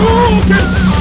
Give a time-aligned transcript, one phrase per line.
[0.00, 0.99] broken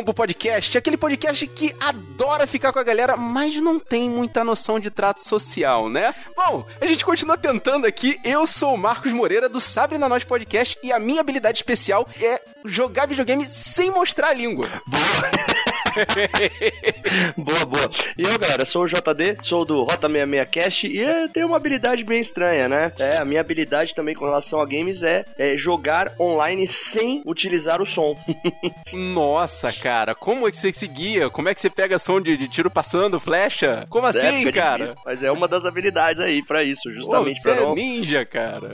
[0.00, 4.80] Combo Podcast, aquele podcast que adora ficar com a galera, mas não tem muita noção
[4.80, 6.14] de trato social, né?
[6.34, 8.18] Bom, a gente continua tentando aqui.
[8.24, 12.08] Eu sou o Marcos Moreira do Sabre na Nós Podcast e a minha habilidade especial
[12.18, 14.70] é jogar videogame sem mostrar a língua.
[17.36, 17.90] boa, boa.
[18.16, 21.56] E eu, galera, sou o JD, sou do Rota 66 Cast e eu tenho uma
[21.56, 22.92] habilidade bem estranha, né?
[22.98, 27.80] É, a minha habilidade também com relação a games é, é jogar online sem utilizar
[27.80, 28.16] o som.
[28.92, 31.30] Nossa, cara, como é que você seguia?
[31.30, 33.86] Como é que você pega som de, de tiro passando, flecha?
[33.88, 34.86] Como É, assim, cara?
[34.86, 38.24] difícil, Mas é uma das habilidades aí pra isso, Pô, justamente você pra é ninja,
[38.24, 38.72] cara.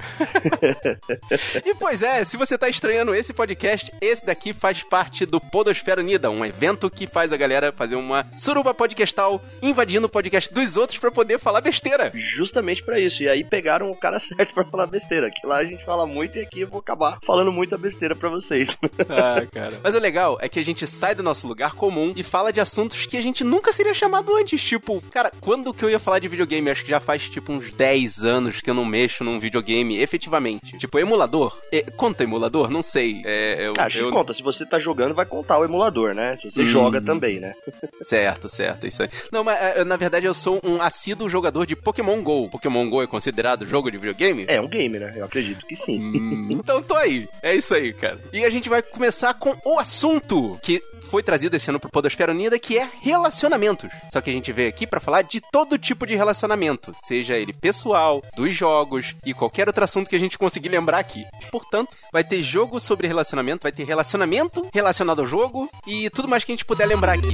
[1.65, 6.01] e pois é, se você tá estranhando esse podcast, esse daqui faz parte do Podosfera
[6.01, 10.77] Unida, um evento que faz a galera fazer uma suruba podcastal invadindo o podcast dos
[10.77, 12.13] outros pra poder falar besteira.
[12.15, 13.23] Justamente pra isso.
[13.23, 15.31] E aí pegaram o cara certo pra falar besteira.
[15.31, 18.29] Que lá a gente fala muito e aqui eu vou acabar falando muita besteira pra
[18.29, 18.69] vocês.
[19.09, 19.79] Ah, cara.
[19.83, 22.61] Mas o legal é que a gente sai do nosso lugar comum e fala de
[22.61, 24.63] assuntos que a gente nunca seria chamado antes.
[24.63, 26.71] Tipo, cara, quando que eu ia falar de videogame?
[26.71, 30.77] Acho que já faz tipo uns 10 anos que eu não mexo num videogame efetivamente.
[30.79, 31.57] Tipo, emulador?
[31.73, 32.69] É, conta emulador?
[32.71, 33.23] Não sei.
[33.25, 34.35] É, eu, Cara, eu- que conta.
[34.35, 36.37] Se você tá jogando, vai contar o emulador, né?
[36.39, 36.67] Se você Hum.
[36.71, 37.55] joga também, né?
[38.03, 39.09] Certo, certo, é isso aí.
[39.33, 42.49] Não, mas é, na verdade eu sou um assíduo jogador de Pokémon GO.
[42.51, 44.45] Pokémon GO é considerado jogo de videogame?
[44.49, 45.13] É um game, né?
[45.17, 45.99] Eu acredito que sim.
[45.99, 47.29] Hum, então tô aí.
[47.43, 48.19] É isso aí, cara.
[48.33, 52.33] E a gente vai começar com o assunto que foi trazido esse ano pro Podosfera
[52.33, 53.91] Unida, que é relacionamentos.
[54.13, 57.53] Só que a gente veio aqui pra falar de todo tipo de relacionamento, seja ele
[57.53, 61.25] pessoal, dos jogos e qualquer outro assunto que a gente conseguir lembrar aqui.
[61.51, 66.45] Portanto, vai ter jogo sobre relacionamento, vai ter relacionamento relacionado ao jogo e tudo mais
[66.45, 67.31] que a gente puder lembrar aqui.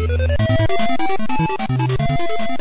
[2.46, 2.51] Com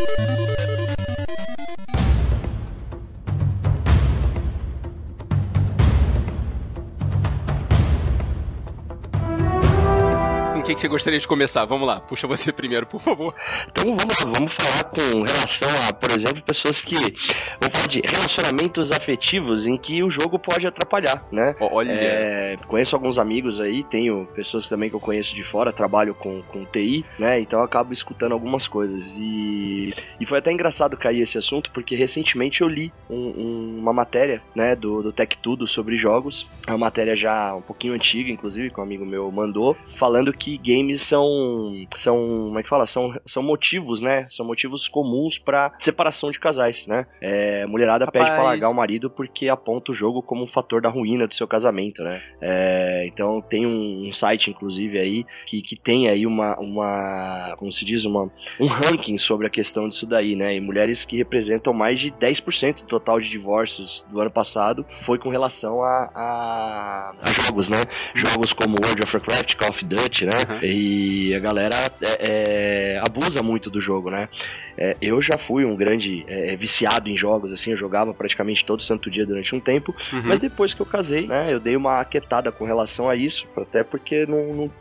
[10.72, 11.66] que, que você gostaria de começar?
[11.66, 13.34] Vamos lá, puxa você primeiro, por favor.
[13.70, 16.96] Então vamos, vamos falar com relação a, por exemplo, pessoas que.
[16.96, 21.56] Vamos falar de relacionamentos afetivos em que o jogo pode atrapalhar, né?
[21.59, 21.92] Olha.
[21.92, 26.42] É, conheço alguns amigos aí, tenho pessoas também que eu conheço de fora, trabalho com,
[26.44, 27.40] com TI, né?
[27.40, 29.03] Então eu acabo escutando algumas coisas.
[29.18, 33.94] E, e foi até engraçado cair esse assunto, porque recentemente eu li um- um- uma
[33.94, 36.48] matéria, né, do, do Tech Tudo sobre jogos.
[36.68, 40.58] É uma matéria já um pouquinho antiga, inclusive, que um amigo meu mandou, falando que
[40.61, 41.85] games são.
[41.95, 42.16] são.
[42.16, 42.85] como é que fala?
[42.85, 44.27] São, são motivos, né?
[44.29, 47.05] São motivos comuns pra separação de casais, né?
[47.22, 48.45] É, mulherada pede pra Rapaz.
[48.45, 52.03] largar o marido porque aponta o jogo como um fator da ruína do seu casamento,
[52.03, 52.22] né?
[52.41, 57.55] É, então tem um, um site, inclusive, aí, que, que tem aí uma, uma.
[57.57, 58.05] Como se diz?
[58.05, 60.55] Uma, um ranking sobre a questão disso daí, né?
[60.55, 65.17] E mulheres que representam mais de 10% do total de divórcios do ano passado foi
[65.17, 67.78] com relação a, a, a jogos, né?
[68.13, 70.31] Jogos como World of Warcraft, Call of Duty, né?
[70.56, 70.59] Uhum.
[70.63, 74.29] E a galera é, é, abusa muito do jogo, né?
[74.78, 78.81] É, eu já fui um grande é, viciado em jogos, assim, eu jogava praticamente todo
[78.81, 80.22] santo dia durante um tempo, Uhum.
[80.25, 83.84] mas depois que eu casei, né, eu dei uma aquietada com relação a isso, até
[83.84, 84.72] porque não, não-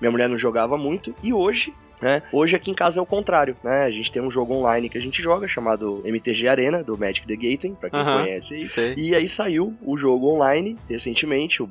[0.00, 1.72] minha mulher não jogava muito, e hoje.
[2.02, 2.22] Né?
[2.32, 3.84] Hoje aqui em casa é o contrário, né?
[3.84, 7.26] A gente tem um jogo online que a gente joga chamado MTG Arena do Magic
[7.26, 8.22] the Gathering, pra quem Aham.
[8.22, 8.68] conhece aí.
[8.68, 8.94] Sei.
[8.96, 11.66] E aí saiu o jogo online recentemente, o,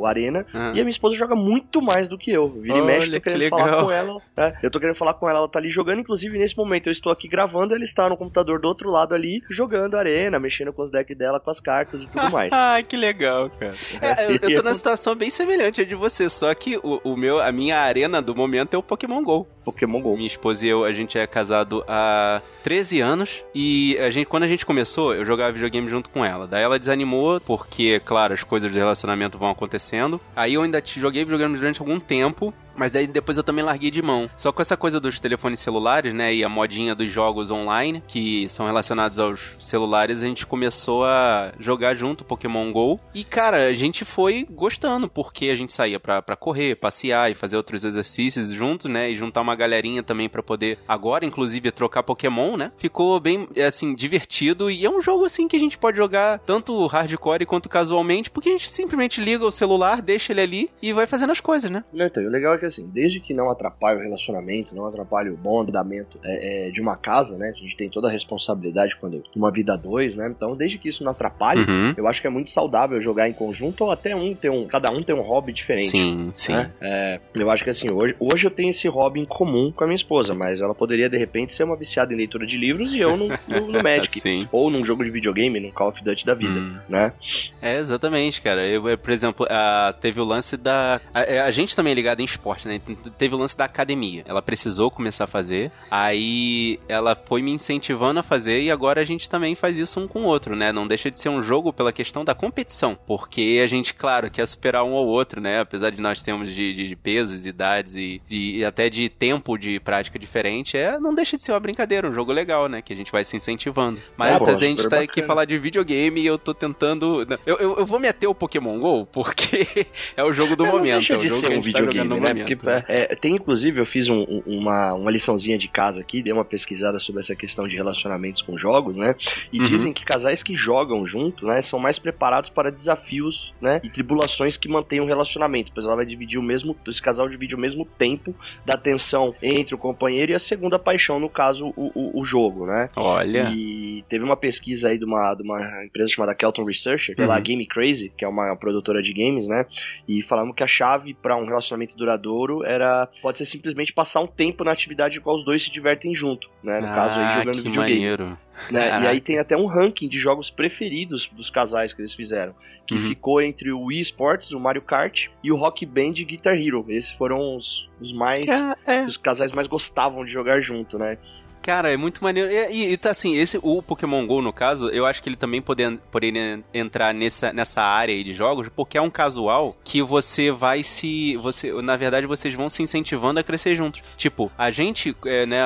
[0.00, 0.68] o Arena, Uhum.
[0.74, 2.48] e a minha esposa joga muito mais do que eu.
[2.48, 4.20] Vira e mexe, tô querendo que falar com ela.
[4.36, 4.54] né?
[4.62, 6.00] Eu tô querendo falar com ela, ela tá ali jogando.
[6.00, 9.40] Inclusive, nesse momento, eu estou aqui gravando, ela está no computador do outro lado ali,
[9.50, 12.50] jogando arena, mexendo com os decks dela, com as cartas e tudo mais.
[12.52, 13.74] Ah, que legal, cara.
[14.02, 17.16] É, eu, eu tô numa situação bem semelhante à de você, só que o, o
[17.16, 19.46] meu, a minha arena do momento é o Pokémon GO.
[19.68, 20.16] Pokémon GO.
[20.16, 24.44] Minha esposa e eu, a gente é casado há 13 anos e a gente, quando
[24.44, 26.46] a gente começou, eu jogava videogame junto com ela.
[26.46, 30.20] Daí ela desanimou, porque, claro, as coisas do relacionamento vão acontecendo.
[30.34, 32.54] Aí eu ainda joguei videogame durante algum tempo.
[32.78, 34.30] Mas daí depois eu também larguei de mão.
[34.36, 36.32] Só com essa coisa dos telefones celulares, né?
[36.34, 41.52] E a modinha dos jogos online, que são relacionados aos celulares, a gente começou a
[41.58, 43.00] jogar junto Pokémon GO.
[43.14, 47.34] E, cara, a gente foi gostando, porque a gente saía pra, pra correr, passear e
[47.34, 49.10] fazer outros exercícios juntos, né?
[49.10, 52.70] E juntar uma galerinha também para poder agora, inclusive, trocar Pokémon, né?
[52.76, 56.86] Ficou bem, assim, divertido e é um jogo, assim, que a gente pode jogar tanto
[56.86, 61.06] hardcore quanto casualmente, porque a gente simplesmente liga o celular, deixa ele ali e vai
[61.06, 61.82] fazendo as coisas, né?
[61.92, 65.36] Então, o legal é que, assim, desde que não atrapalhe o relacionamento, não atrapalhe o
[65.36, 67.48] bom andamento é, é, de uma casa, né?
[67.48, 70.32] A gente tem toda a responsabilidade quando uma vida a dois, né?
[70.34, 71.94] Então, desde que isso não atrapalhe, uhum.
[71.96, 74.92] eu acho que é muito saudável jogar em conjunto ou até um ter um, cada
[74.92, 75.90] um tem um hobby diferente.
[75.90, 76.52] Sim, sim.
[76.52, 76.70] Né?
[76.80, 79.86] É, eu acho que assim, hoje, hoje eu tenho esse hobby em comum com a
[79.86, 82.98] minha esposa, mas ela poderia de repente ser uma viciada em leitura de livros e
[82.98, 84.20] eu no, no, no Magic.
[84.20, 84.48] sim.
[84.52, 86.76] Ou num jogo de videogame, no Call of Duty da vida, hum.
[86.88, 87.12] né?
[87.60, 88.66] É, exatamente, cara.
[88.66, 91.00] Eu, por exemplo, a, teve o lance da.
[91.12, 92.80] A, é, a, gente também é ligado em esporte, né?
[93.16, 94.24] Teve o lance da academia.
[94.26, 99.04] Ela precisou começar a fazer, aí ela foi me incentivando a fazer e agora a
[99.04, 100.72] gente também faz isso um com o outro, né?
[100.72, 104.46] Não deixa de ser um jogo pela questão da competição, porque a gente, claro, quer
[104.46, 105.60] superar um ao outro, né?
[105.60, 109.56] Apesar de nós termos de, de, de pesos, idades e, de, e até de tempo
[109.56, 112.82] de prática diferente, é, não deixa de ser uma brincadeira, um jogo legal, né?
[112.82, 114.00] Que a gente vai se incentivando.
[114.16, 115.02] Mas é, a gente tá bacana.
[115.04, 117.26] aqui falar de videogame e eu tô tentando.
[117.46, 121.12] Eu, eu, eu vou meter o Pokémon GO porque é o jogo do é, momento.
[121.12, 122.28] é o jogo que a gente um tá jogando no né?
[122.28, 122.47] momento.
[122.56, 122.84] Porque, né?
[122.88, 126.98] é, tem, inclusive, eu fiz um, uma, uma liçãozinha de casa aqui, dei uma pesquisada
[126.98, 129.14] sobre essa questão de relacionamentos com jogos, né?
[129.52, 129.66] E uhum.
[129.68, 133.80] dizem que casais que jogam junto, né, são mais preparados para desafios, né?
[133.82, 135.70] E tribulações que mantêm um relacionamento.
[135.72, 136.76] Pois ela vai dividir o mesmo.
[136.86, 138.34] Esse casal divide o mesmo tempo
[138.64, 142.66] da tensão entre o companheiro e a segunda paixão, no caso, o, o, o jogo,
[142.66, 142.88] né?
[142.96, 143.50] Olha.
[143.50, 147.32] E teve uma pesquisa aí de uma, de uma empresa chamada Kelton Researcher, que uhum.
[147.32, 147.42] é uhum.
[147.42, 149.66] Game Crazy, que é uma produtora de games, né?
[150.06, 154.26] E falamos que a chave para um relacionamento duradouro era pode ser simplesmente passar um
[154.26, 156.80] tempo na atividade com os dois se divertem junto, né?
[156.80, 157.94] No ah, caso aí jogando que videogame.
[157.94, 158.38] Maneiro.
[158.70, 159.02] Né?
[159.02, 162.54] E aí tem até um ranking de jogos preferidos dos casais que eles fizeram,
[162.86, 163.08] que uhum.
[163.08, 166.84] ficou entre o Wii Sports, o Mario Kart e o Rock Band e Guitar Hero.
[166.88, 168.40] Esses foram os, os mais
[168.86, 169.04] é.
[169.04, 171.18] os casais mais gostavam de jogar junto, né?
[171.62, 172.50] Cara, é muito maneiro.
[172.50, 175.60] E, e, tá assim, esse, o Pokémon GO, no caso, eu acho que ele também
[175.60, 180.50] poder, poderia entrar nessa, nessa área aí de jogos, porque é um casual que você
[180.50, 181.36] vai se.
[181.36, 184.02] você Na verdade, vocês vão se incentivando a crescer juntos.
[184.16, 185.58] Tipo, a gente é, né,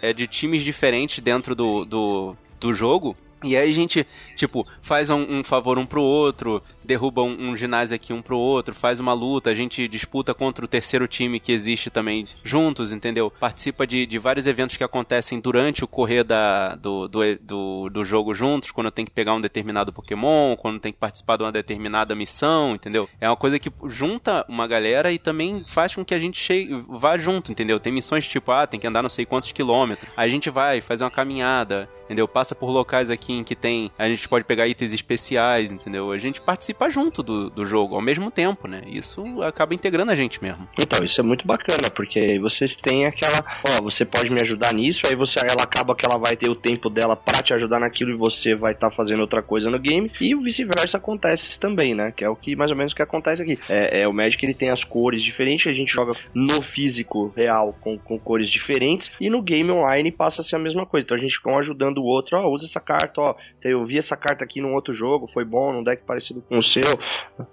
[0.00, 3.16] é, é de times diferentes dentro do, do, do jogo.
[3.44, 4.06] E aí a gente,
[4.36, 8.38] tipo, faz um, um favor um pro outro, derruba um, um, ginásio aqui um pro
[8.38, 12.92] outro, faz uma luta, a gente disputa contra o terceiro time que existe também juntos,
[12.92, 13.30] entendeu?
[13.30, 18.04] Participa de, de vários eventos que acontecem durante o correr da, do, do, do, do,
[18.04, 21.52] jogo juntos, quando tem que pegar um determinado Pokémon, quando tem que participar de uma
[21.52, 23.08] determinada missão, entendeu?
[23.20, 26.82] É uma coisa que junta uma galera e também faz com que a gente chegue,
[26.88, 27.78] vá junto, entendeu?
[27.78, 30.10] Tem missões tipo, ah, tem que andar não sei quantos quilômetros.
[30.16, 32.26] Aí a gente vai, faz uma caminhada, entendeu?
[32.28, 36.12] Passa por locais aqui em que tem, a gente pode pegar itens especiais, entendeu?
[36.12, 38.82] A gente participa participar junto do, do jogo ao mesmo tempo, né?
[38.86, 40.66] Isso acaba integrando a gente mesmo.
[40.80, 45.02] Então, isso é muito bacana, porque vocês têm aquela, ó, você pode me ajudar nisso,
[45.06, 48.10] aí você ela acaba que ela vai ter o tempo dela para te ajudar naquilo
[48.10, 51.94] e você vai estar tá fazendo outra coisa no game, e o vice-versa acontece também,
[51.94, 52.12] né?
[52.16, 53.58] Que é o que mais ou menos que acontece aqui.
[53.68, 57.76] É, é o Magic ele tem as cores diferentes, a gente joga no físico real
[57.80, 61.04] com, com cores diferentes, e no game online passa a ser a mesma coisa.
[61.04, 63.98] Então a gente fica um ajudando o outro, ó, usa essa carta, ó, eu vi
[63.98, 66.98] essa carta aqui num outro jogo, foi bom, num deck parecido com seu.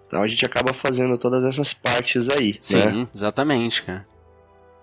[0.07, 2.57] Então a gente acaba fazendo todas essas partes aí.
[2.59, 3.07] Sim, né?
[3.13, 4.05] exatamente, cara.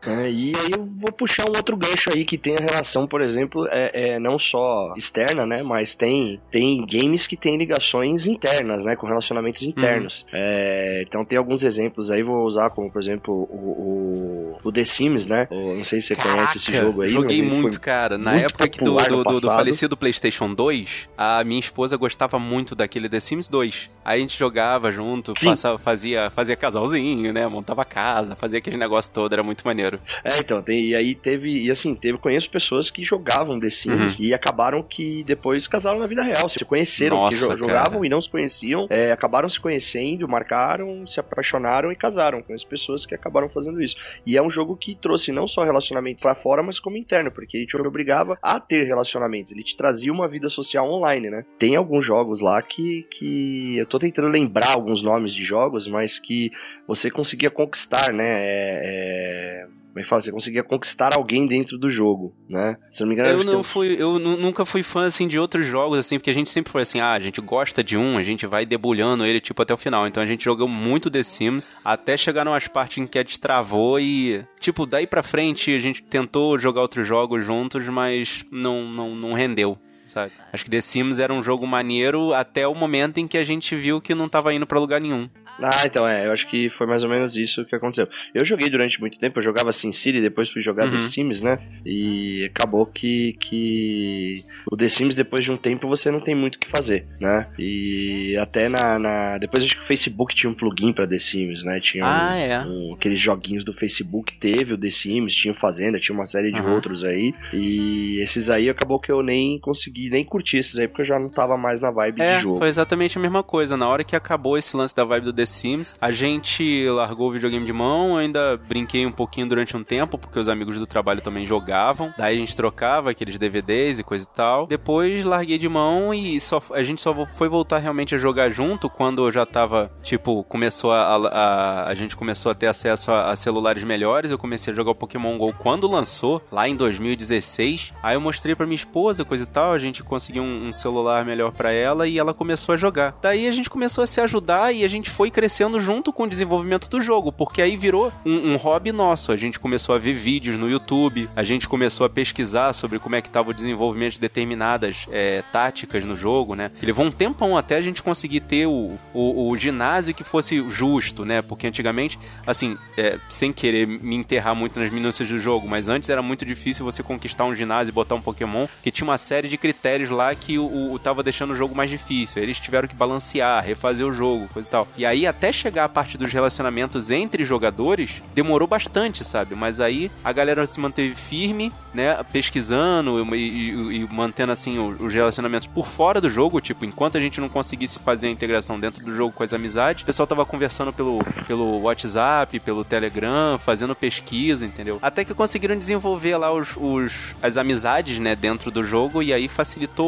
[0.06, 3.20] É, e aí eu vou puxar um outro gancho aí que tem a relação, por
[3.20, 5.62] exemplo, é, é, não só externa, né?
[5.62, 8.94] Mas tem, tem games que têm ligações internas, né?
[8.94, 10.22] Com relacionamentos internos.
[10.22, 10.28] Uhum.
[10.34, 14.84] É, então tem alguns exemplos aí, vou usar como, por exemplo, o, o, o The
[14.84, 15.48] Sims, né?
[15.50, 17.08] O, não sei se você Caraca, conhece esse jogo aí.
[17.08, 18.16] Joguei muito, cara.
[18.16, 22.74] Na muito época do, do, do, do, falecido PlayStation 2, a minha esposa gostava muito
[22.74, 23.90] daquele The Sims 2.
[24.04, 27.46] Aí a gente jogava junto, passava, fazia, fazia casalzinho, né?
[27.48, 29.85] Montava casa, fazia aquele negócio todo, era muito maneiro.
[30.24, 34.18] É, então, tem, e aí teve, e assim, teve, conheço pessoas que jogavam The Sims
[34.18, 34.24] uhum.
[34.24, 38.20] e acabaram que depois casaram na vida real, se conheceram, Nossa, que jogavam e não
[38.20, 42.42] se conheciam, é, acabaram se conhecendo, marcaram, se apaixonaram e casaram.
[42.42, 43.96] Conheço pessoas que acabaram fazendo isso.
[44.24, 47.56] E é um jogo que trouxe não só relacionamentos lá fora, mas como interno, porque
[47.56, 51.44] ele te obrigava a ter relacionamentos, ele te trazia uma vida social online, né?
[51.58, 56.18] Tem alguns jogos lá que, que eu tô tentando lembrar alguns nomes de jogos, mas
[56.18, 56.50] que
[56.86, 58.24] você conseguia conquistar, né?
[58.24, 59.66] É, é
[59.96, 60.20] como é que fala?
[60.20, 62.76] Você conseguia conquistar alguém dentro do jogo, né?
[62.92, 65.98] Se não me engano, eu não fui, eu nunca fui fã assim de outros jogos
[65.98, 68.46] assim, porque a gente sempre foi assim, ah, a gente gosta de um, a gente
[68.46, 70.06] vai debulhando ele tipo até o final.
[70.06, 73.98] Então a gente jogou muito The Sims até chegar numas partes em que a destravou
[73.98, 79.16] e tipo daí para frente a gente tentou jogar outros jogos juntos, mas não não,
[79.16, 79.78] não rendeu.
[80.06, 80.32] Sabe?
[80.52, 83.76] Acho que The Sims era um jogo maneiro até o momento em que a gente
[83.76, 85.28] viu que não tava indo para lugar nenhum.
[85.58, 88.08] Ah, então é, eu acho que foi mais ou menos isso que aconteceu.
[88.34, 91.02] Eu joguei durante muito tempo, eu jogava SimCity, depois fui jogar uhum.
[91.02, 91.58] The Sims, né?
[91.84, 96.56] E acabou que, que o The Sims, depois de um tempo, você não tem muito
[96.56, 97.48] o que fazer, né?
[97.58, 98.98] E até na.
[98.98, 99.38] na...
[99.38, 101.80] Depois acho que o Facebook tinha um plugin pra The Sims, né?
[101.80, 102.66] Tinha ah, um, é.
[102.66, 106.52] Um, aqueles joguinhos do Facebook, teve o The Sims, tinha o Fazenda, tinha uma série
[106.52, 106.74] de uhum.
[106.74, 107.34] outros aí.
[107.52, 111.18] E esses aí acabou que eu nem consegui nem curtir esses aí, porque eu já
[111.18, 112.58] não tava mais na vibe é, de jogo.
[112.58, 113.76] Foi exatamente a mesma coisa.
[113.76, 117.32] Na hora que acabou esse lance da vibe do The Sims, a gente largou o
[117.32, 121.20] videogame de mão, ainda brinquei um pouquinho durante um tempo, porque os amigos do trabalho
[121.20, 122.12] também jogavam.
[122.16, 124.66] Daí a gente trocava aqueles DVDs e coisa e tal.
[124.66, 128.88] Depois larguei de mão e só, a gente só foi voltar realmente a jogar junto
[128.88, 131.16] quando eu já tava, tipo, começou a.
[131.16, 134.30] A, a gente começou a ter acesso a, a, celulares melhores.
[134.30, 137.92] Eu comecei a jogar o Pokémon GO quando lançou, lá em 2016.
[138.02, 139.72] Aí eu mostrei pra minha esposa, coisa e tal.
[139.72, 143.16] A gente conseguiu um, um celular melhor para ela e ela começou a jogar.
[143.20, 146.28] Daí a gente começou a se ajudar e a gente foi crescendo junto com o
[146.28, 149.32] desenvolvimento do jogo, porque aí virou um, um hobby nosso.
[149.32, 153.14] A gente começou a ver vídeos no YouTube, a gente começou a pesquisar sobre como
[153.14, 156.70] é que estava o desenvolvimento de determinadas é, táticas no jogo, né?
[156.82, 160.68] E levou um tempão até a gente conseguir ter o, o, o ginásio que fosse
[160.68, 161.42] justo, né?
[161.42, 166.08] Porque antigamente, assim, é, sem querer me enterrar muito nas minúcias do jogo, mas antes
[166.08, 169.48] era muito difícil você conquistar um ginásio e botar um Pokémon, que tinha uma série
[169.48, 169.75] de critérios
[170.10, 172.42] lá que o, o tava deixando o jogo mais difícil.
[172.42, 174.88] Eles tiveram que balancear, refazer o jogo, coisa e tal.
[174.96, 179.54] E aí, até chegar a parte dos relacionamentos entre jogadores, demorou bastante, sabe?
[179.54, 182.16] Mas aí a galera se manteve firme, né?
[182.32, 186.60] Pesquisando e, e, e mantendo, assim, os relacionamentos por fora do jogo.
[186.60, 190.02] Tipo, enquanto a gente não conseguisse fazer a integração dentro do jogo com as amizades,
[190.02, 194.98] o pessoal tava conversando pelo, pelo WhatsApp, pelo Telegram, fazendo pesquisa, entendeu?
[195.00, 199.48] Até que conseguiram desenvolver lá os, os as amizades, né, dentro do jogo, e aí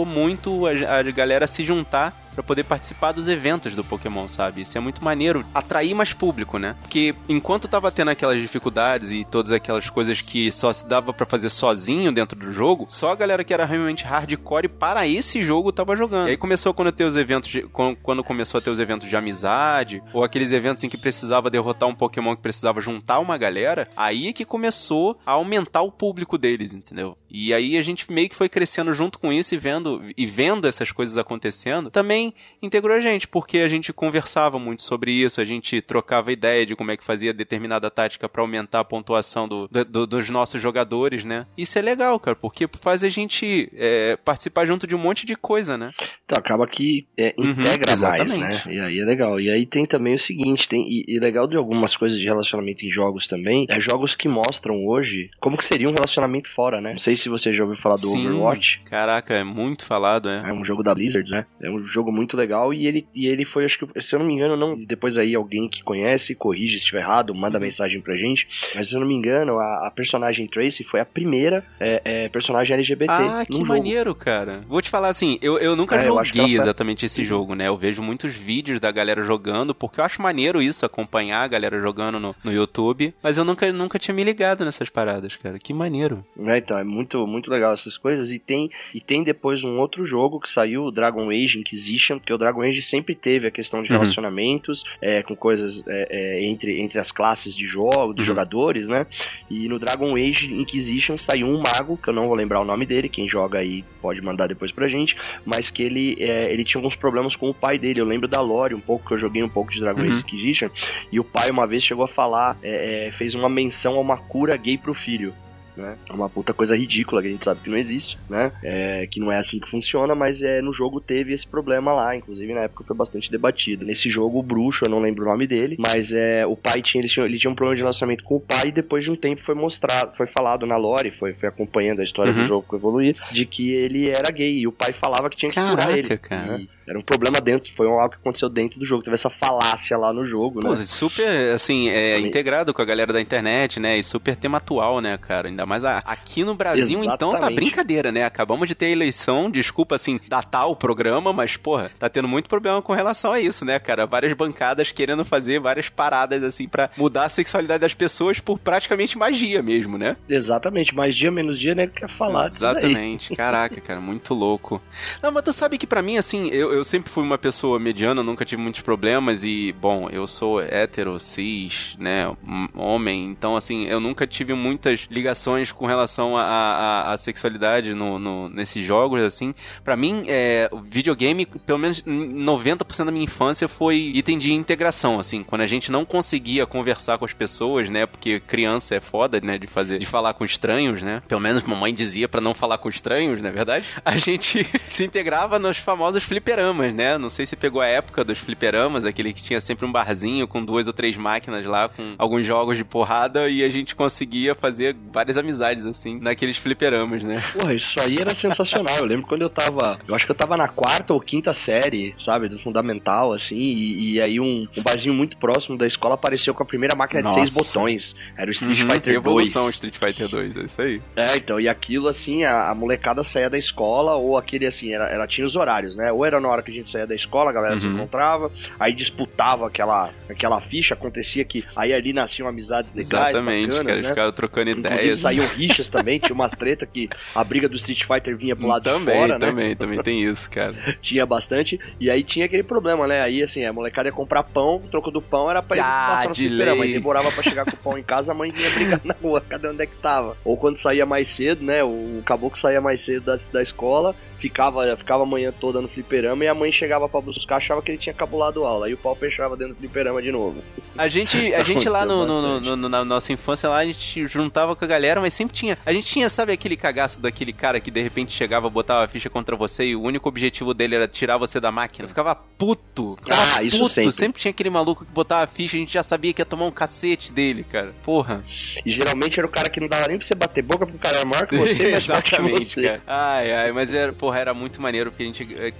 [0.04, 4.60] muito a, a galera se juntar para poder participar dos eventos do Pokémon, sabe?
[4.60, 6.76] Isso é muito maneiro, atrair mais público, né?
[6.80, 11.26] Porque enquanto tava tendo aquelas dificuldades e todas aquelas coisas que só se dava para
[11.26, 15.72] fazer sozinho dentro do jogo, só a galera que era realmente hardcore para esse jogo
[15.72, 16.28] tava jogando.
[16.28, 17.62] E aí começou quando ter os eventos de,
[18.02, 21.88] quando começou a ter os eventos de amizade ou aqueles eventos em que precisava derrotar
[21.88, 26.38] um Pokémon que precisava juntar uma galera, aí é que começou a aumentar o público
[26.38, 27.18] deles, entendeu?
[27.28, 30.68] E aí a gente meio que foi crescendo junto com isso e vendo e vendo
[30.68, 31.90] essas coisas acontecendo.
[31.90, 32.27] Também
[32.62, 36.76] integrou a gente, porque a gente conversava muito sobre isso, a gente trocava ideia de
[36.76, 41.24] como é que fazia determinada tática para aumentar a pontuação do, do, dos nossos jogadores,
[41.24, 41.46] né?
[41.56, 45.36] Isso é legal, cara, porque faz a gente é, participar junto de um monte de
[45.36, 45.92] coisa, né?
[46.24, 48.50] Então, acaba que é, uhum, integra uhum, mais, né?
[48.74, 49.40] E aí é legal.
[49.40, 52.84] E aí tem também o seguinte, tem, e, e, legal de algumas coisas de relacionamento
[52.84, 56.92] em jogos também, é jogos que mostram hoje como que seria um relacionamento fora, né?
[56.92, 58.80] Não sei se você já ouviu falar do Sim, Overwatch.
[58.84, 60.42] Caraca, é muito falado, é.
[60.44, 61.46] É um jogo da Blizzard, né?
[61.60, 64.26] É um jogo muito legal e ele, e ele foi, acho que, se eu não
[64.26, 64.76] me engano, não.
[64.76, 68.46] Depois aí alguém que conhece, corrige se estiver errado, manda mensagem pra gente.
[68.74, 72.28] Mas se eu não me engano, a, a personagem Tracy foi a primeira é, é,
[72.28, 73.12] personagem LGBT.
[73.12, 73.66] Ah, que jogo.
[73.66, 74.62] maneiro, cara.
[74.68, 77.68] Vou te falar assim, eu, eu nunca é, joguei eu exatamente esse jogo, né?
[77.68, 81.78] Eu vejo muitos vídeos da galera jogando, porque eu acho maneiro isso, acompanhar a galera
[81.78, 83.14] jogando no, no YouTube.
[83.22, 85.58] Mas eu nunca, nunca tinha me ligado nessas paradas, cara.
[85.58, 86.24] Que maneiro.
[86.46, 88.30] É, então, é muito, muito legal essas coisas.
[88.30, 92.32] E tem, e tem depois um outro jogo que saiu, o Dragon Age Inquisition porque
[92.32, 93.98] o Dragon Age sempre teve a questão de uhum.
[93.98, 98.24] relacionamentos é, com coisas é, é, entre, entre as classes de jogo, dos uhum.
[98.24, 99.06] jogadores, né?
[99.50, 102.86] E no Dragon Age Inquisition saiu um mago, que eu não vou lembrar o nome
[102.86, 106.78] dele, quem joga aí pode mandar depois pra gente, mas que ele, é, ele tinha
[106.78, 108.00] alguns problemas com o pai dele.
[108.00, 110.06] Eu lembro da Lore um pouco, que eu joguei um pouco de Dragon uhum.
[110.06, 110.70] Age Inquisition,
[111.10, 114.16] e o pai uma vez chegou a falar, é, é, fez uma menção a uma
[114.16, 115.34] cura gay pro filho
[115.78, 115.96] né?
[116.08, 118.52] É uma puta coisa ridícula que a gente sabe que não existe, né?
[118.62, 122.16] É, que não é assim que funciona, mas é, no jogo teve esse problema lá,
[122.16, 123.84] inclusive na época foi bastante debatido.
[123.84, 127.00] Nesse jogo, o bruxo, eu não lembro o nome dele, mas é, o pai tinha
[127.00, 129.16] ele, tinha, ele tinha um problema de relacionamento com o pai e depois de um
[129.16, 132.42] tempo foi mostrado, foi falado na lore, foi, foi acompanhando a história uhum.
[132.42, 135.54] do jogo evoluir, de que ele era gay e o pai falava que tinha que
[135.54, 136.18] Caraca, curar ele.
[136.18, 136.58] Cara.
[136.58, 139.02] E, era um problema dentro, foi algo que aconteceu dentro do jogo.
[139.02, 140.70] Teve essa falácia lá no jogo, né?
[140.70, 143.98] Pô, super, assim, é integrado com a galera da internet, né?
[143.98, 145.48] E super tema atual, né, cara?
[145.48, 147.14] Ainda mais a, aqui no Brasil, Exatamente.
[147.14, 148.24] então, tá brincadeira, né?
[148.24, 152.48] Acabamos de ter a eleição, desculpa, assim, datar o programa, mas, porra, tá tendo muito
[152.48, 154.06] problema com relação a isso, né, cara?
[154.06, 159.18] Várias bancadas querendo fazer várias paradas, assim, para mudar a sexualidade das pessoas por praticamente
[159.18, 160.16] magia mesmo, né?
[160.26, 161.86] Exatamente, mais dia, menos dia, né?
[161.86, 164.80] Quer falar Exatamente, caraca, cara, muito louco.
[165.22, 168.22] Não, mas tu sabe que para mim, assim, eu eu sempre fui uma pessoa mediana,
[168.22, 172.30] nunca tive muitos problemas e, bom, eu sou hétero, cis, né,
[172.74, 178.84] homem, então, assim, eu nunca tive muitas ligações com relação à sexualidade no, no, nesses
[178.84, 179.54] jogos, assim.
[179.82, 185.18] para mim, é, o videogame, pelo menos 90% da minha infância foi item de integração,
[185.18, 189.40] assim, quando a gente não conseguia conversar com as pessoas, né, porque criança é foda,
[189.40, 192.78] né, de fazer, de falar com estranhos, né, pelo menos mamãe dizia para não falar
[192.78, 193.86] com estranhos, não é verdade?
[194.04, 198.38] A gente se integrava nos famosos fliperamas, né, não sei se pegou a época dos
[198.38, 202.44] fliperamas, aquele que tinha sempre um barzinho com duas ou três máquinas lá, com alguns
[202.46, 207.42] jogos de porrada e a gente conseguia fazer várias amizades, assim, naqueles fliperamas, né?
[207.52, 208.96] Porra, isso aí era sensacional.
[208.98, 209.98] Eu lembro quando eu tava.
[210.06, 212.48] Eu acho que eu tava na quarta ou quinta série, sabe?
[212.48, 213.56] Do fundamental, assim.
[213.56, 217.22] E, e aí um, um barzinho muito próximo da escola apareceu com a primeira máquina
[217.22, 217.40] Nossa.
[217.40, 218.16] de seis botões.
[218.36, 219.16] Era o Street uhum, Fighter 2.
[219.16, 221.02] Evolução Street Fighter 2, é isso aí.
[221.16, 221.60] É, então.
[221.60, 225.46] E aquilo, assim, a, a molecada saía da escola, ou aquele, assim, era, ela tinha
[225.46, 226.12] os horários, né?
[226.12, 227.80] Ou era na hora que a gente saía da escola, a galera uhum.
[227.80, 233.28] se encontrava, aí disputava aquela, aquela ficha, acontecia que aí ali nasciam amizades legais.
[233.34, 234.08] Exatamente, bacanas, que eles né?
[234.08, 235.20] ficaram trocando Inclusive, ideias.
[235.20, 238.82] saíam rixas também, tinha umas treta que a briga do Street Fighter vinha pro lado
[238.82, 239.74] também, de fora, também, né?
[239.74, 240.74] Também, também tem isso, cara.
[241.00, 243.22] tinha bastante, e aí tinha aquele problema, né?
[243.22, 246.28] Aí, assim, a molecada ia comprar pão, o troco do pão era pra ir passar
[246.28, 246.84] no fliperama.
[246.84, 249.40] Aí demorava pra chegar com o pão em casa, a mãe vinha brigar na rua,
[249.40, 250.36] cadê onde é que tava?
[250.44, 251.82] Ou quando saía mais cedo, né?
[251.82, 256.37] O caboclo saía mais cedo da, da escola, ficava, ficava a manhã toda no fliperama
[256.44, 258.86] e a mãe chegava para buscar, achava que ele tinha cabulado aula.
[258.86, 260.62] Aí o pau fechava dentro do fliperama de novo.
[260.96, 264.26] A gente, a gente lá no, no, no, no, na nossa infância lá, a gente
[264.26, 265.78] juntava com a galera, mas sempre tinha.
[265.84, 269.30] A gente tinha, sabe, aquele cagaço daquele cara que de repente chegava, botava a ficha
[269.30, 272.04] contra você e o único objetivo dele era tirar você da máquina.
[272.04, 273.16] Eu ficava puto.
[273.22, 273.66] Ficava ah, puto.
[273.66, 274.12] isso sempre.
[274.12, 276.46] sempre tinha aquele maluco que botava a ficha e a gente já sabia que ia
[276.46, 277.94] tomar um cacete dele, cara.
[278.02, 278.44] Porra.
[278.84, 281.24] E geralmente era o cara que não dava nem pra você bater boca pro cara
[281.24, 282.82] maior que você, mas Exatamente, você.
[282.82, 283.02] cara.
[283.06, 285.70] Ai, ai, mas era, porra, era muito maneiro porque a gente, eh,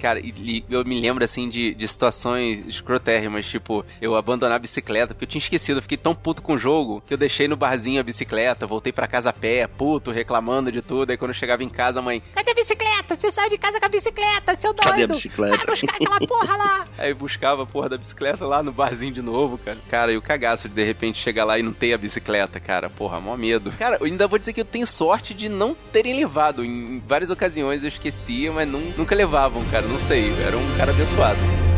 [0.69, 5.29] eu me lembro assim de, de situações escrotérrimas, tipo, eu abandonar a bicicleta, porque eu
[5.29, 8.03] tinha esquecido, eu fiquei tão puto com o jogo que eu deixei no barzinho a
[8.03, 11.11] bicicleta, voltei para casa a pé, puto, reclamando de tudo.
[11.11, 13.15] Aí quando eu chegava em casa, a mãe, cadê a bicicleta?
[13.15, 14.89] Você saiu de casa com a bicicleta, seu doido.
[14.89, 15.57] Cadê a bicicleta?
[15.57, 16.87] Vai buscar aquela porra lá.
[16.97, 19.77] Aí buscava a porra da bicicleta lá no barzinho de novo, cara.
[19.89, 22.89] Cara, e o cagaço de de repente chegar lá e não ter a bicicleta, cara.
[22.89, 23.71] Porra, mó medo.
[23.77, 26.63] Cara, eu ainda vou dizer que eu tenho sorte de não terem levado.
[26.63, 29.85] Em várias ocasiões eu esquecia, mas não, nunca levavam, cara.
[29.85, 30.31] Não sei.
[30.41, 31.68] Era um cara abençoado.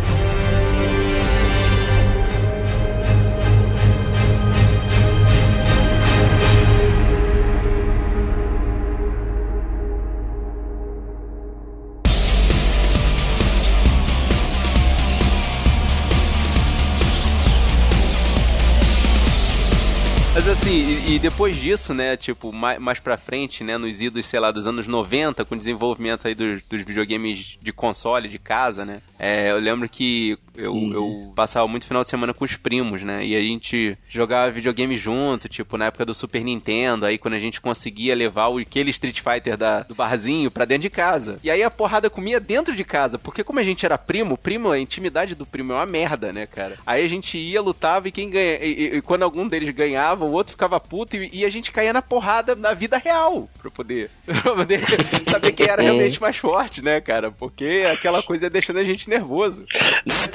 [20.43, 24.25] Mas assim, e, e, depois disso, né, tipo, mais, mais pra frente, né, nos idos,
[24.25, 28.39] sei lá, dos anos 90, com o desenvolvimento aí dos, dos videogames de console, de
[28.39, 30.93] casa, né, é, eu lembro que eu, uhum.
[30.93, 33.25] eu passava muito final de semana com os primos, né?
[33.25, 37.39] E a gente jogava videogame junto, tipo, na época do Super Nintendo, aí quando a
[37.39, 41.39] gente conseguia levar aquele Street Fighter da, do barzinho pra dentro de casa.
[41.43, 44.71] E aí a porrada comia dentro de casa, porque como a gente era primo, primo,
[44.71, 46.77] a intimidade do primo é uma merda, né, cara?
[46.85, 48.57] Aí a gente ia, lutava e quem ganha.
[48.63, 51.71] E, e, e quando algum deles ganhava, o outro ficava puto e, e, a gente
[51.71, 54.81] caía na porrada na vida real pra poder, pra poder
[55.25, 57.31] saber quem era realmente mais forte, né, cara?
[57.31, 59.65] Porque aquela coisa ia deixando a gente nervoso.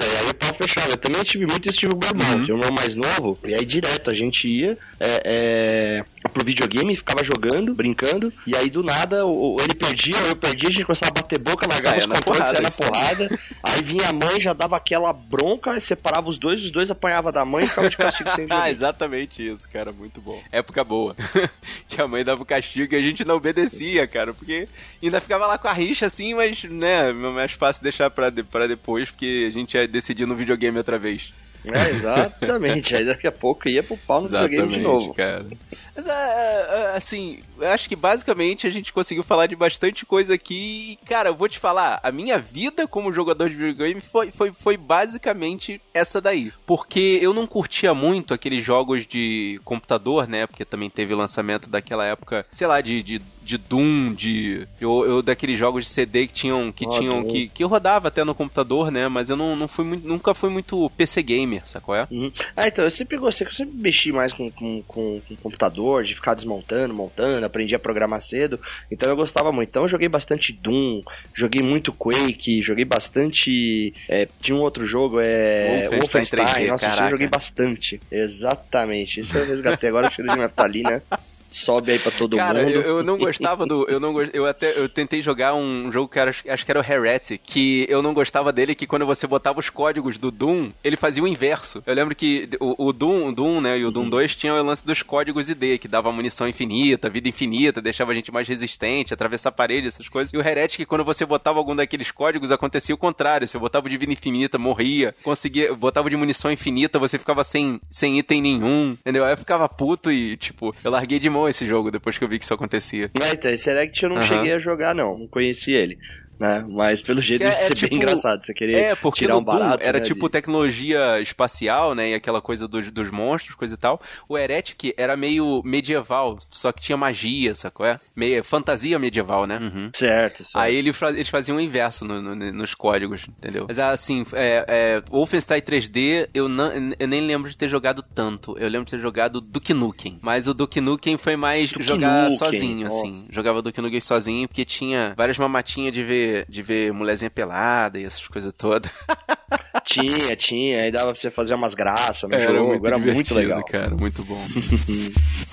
[0.06, 0.90] Não, aí o pau fechava.
[0.90, 2.34] Eu também tive muito esse tipo de irmão.
[2.34, 2.42] Uhum.
[2.42, 7.24] Um irmão mais novo, e aí direto a gente ia é, é, pro videogame, ficava
[7.24, 11.22] jogando, brincando, e aí do nada o, ele perdia, eu perdia, a gente começava a
[11.22, 13.40] bater boca, largava os controles, saia na porrada.
[13.62, 17.44] aí vinha a mãe, já dava aquela bronca, separava os dois, os dois apanhavam da
[17.44, 20.40] mãe e ficava de castigo sem Ah, exatamente isso, cara, muito bom.
[20.50, 21.16] Época boa.
[21.88, 24.68] que a mãe dava o castigo e a gente não obedecia, cara, porque
[25.02, 28.42] ainda ficava lá com a rixa assim, mas, né, é mais fácil deixar pra, de,
[28.42, 31.32] pra depois, porque a gente ia decidir no videogame outra vez.
[31.66, 32.94] É, exatamente.
[32.94, 35.14] Aí daqui a pouco ia pro pau no exatamente, videogame de novo.
[35.14, 35.46] cara.
[35.94, 40.34] Mas, é, é, assim, eu acho que basicamente a gente conseguiu falar de bastante coisa
[40.34, 40.98] aqui.
[41.02, 44.52] E, cara, eu vou te falar, a minha vida como jogador de videogame foi, foi,
[44.52, 46.52] foi basicamente essa daí.
[46.64, 50.46] Porque eu não curtia muito aqueles jogos de computador, né?
[50.46, 54.66] Porque também teve o lançamento daquela época, sei lá, de, de de Doom, de.
[54.80, 56.72] Eu, eu daqueles jogos de CD que tinham.
[56.72, 57.24] que oh, tinham.
[57.24, 59.06] Que, que eu rodava até no computador, né?
[59.06, 61.94] Mas eu não, não fui muito, nunca fui muito PC gamer, sacou?
[61.94, 62.08] É?
[62.10, 62.32] Uhum.
[62.56, 66.14] Ah, então, eu sempre gostei, eu sempre mexi mais com, com, com, com computador, de
[66.16, 68.58] ficar desmontando, montando, aprendi a programar cedo.
[68.90, 69.68] Então eu gostava muito.
[69.68, 71.00] Então eu joguei bastante Doom,
[71.32, 73.94] joguei muito Quake, joguei bastante.
[74.08, 75.88] É, tinha um outro jogo, é.
[75.88, 78.00] Wolfenstein, 3D, Nossa, eu joguei bastante.
[78.10, 79.20] Exatamente.
[79.20, 81.00] Isso eu resgatei agora, o cheiro de naftalina.
[81.64, 82.70] sobe aí pra todo Cara, mundo.
[82.70, 83.86] eu, eu não gostava do.
[83.88, 86.84] Eu não Eu até eu tentei jogar um jogo que era, acho que era o
[86.84, 90.96] Heretic, que eu não gostava dele, que quando você botava os códigos do Doom, ele
[90.96, 91.82] fazia o inverso.
[91.86, 94.62] Eu lembro que o, o Doom, o Doom, né, e o Doom 2 tinham o
[94.62, 99.14] lance dos códigos ID, que dava munição infinita, vida infinita, deixava a gente mais resistente,
[99.14, 100.32] atravessar a parede, essas coisas.
[100.32, 103.46] E o Heretic, quando você botava algum daqueles códigos, acontecia o contrário.
[103.46, 105.14] Se eu botava de vida infinita, morria.
[105.22, 108.96] Conseguia, botava de munição infinita, você ficava sem, sem item nenhum.
[109.00, 109.24] Entendeu?
[109.24, 112.28] Aí eu ficava puto e, tipo, eu larguei de mão esse jogo depois que eu
[112.28, 113.10] vi que isso acontecia.
[113.18, 114.26] Mas então, esse Elect eu não Aham.
[114.28, 115.18] cheguei a jogar, não.
[115.18, 115.98] Não conheci ele.
[116.38, 116.64] Né?
[116.68, 118.44] Mas pelo jeito É- deve é ser tipo- bem engraçado.
[118.44, 119.78] Você querer É, porque tirar um barato.
[119.78, 122.10] Doom era né, tipo de- tecnologia espacial, né?
[122.10, 124.00] E aquela coisa dos, dos monstros, coisa e tal.
[124.28, 127.86] O Heretic era meio medieval, só que tinha magia, sacou?
[127.86, 127.98] É?
[128.14, 129.58] Meio fantasia medieval, né?
[129.60, 129.90] Uhum.
[129.94, 130.50] Certo, certo.
[130.54, 133.64] Aí ele eles faziam o inverso no- no- nos códigos, entendeu?
[133.68, 138.56] Mas assim, é, é, Wolfenstein 3D, eu, não, eu nem lembro de ter jogado tanto.
[138.58, 140.18] Eu lembro de ter jogado Duke Nukem.
[140.22, 142.98] Mas o Duke Nukem foi mais Duke jogar Nukem, sozinho, nossa.
[142.98, 143.26] assim.
[143.30, 148.04] Jogava Duke Nukem sozinho, porque tinha várias mamatinhas de ver, de ver mulherzinha pelada e
[148.04, 148.90] essas coisas todas.
[149.86, 150.82] Tinha, tinha.
[150.82, 152.86] Aí dava pra você fazer umas graças no jogo.
[152.86, 153.62] Era muito legal.
[153.64, 153.90] cara.
[153.94, 154.36] Muito bom.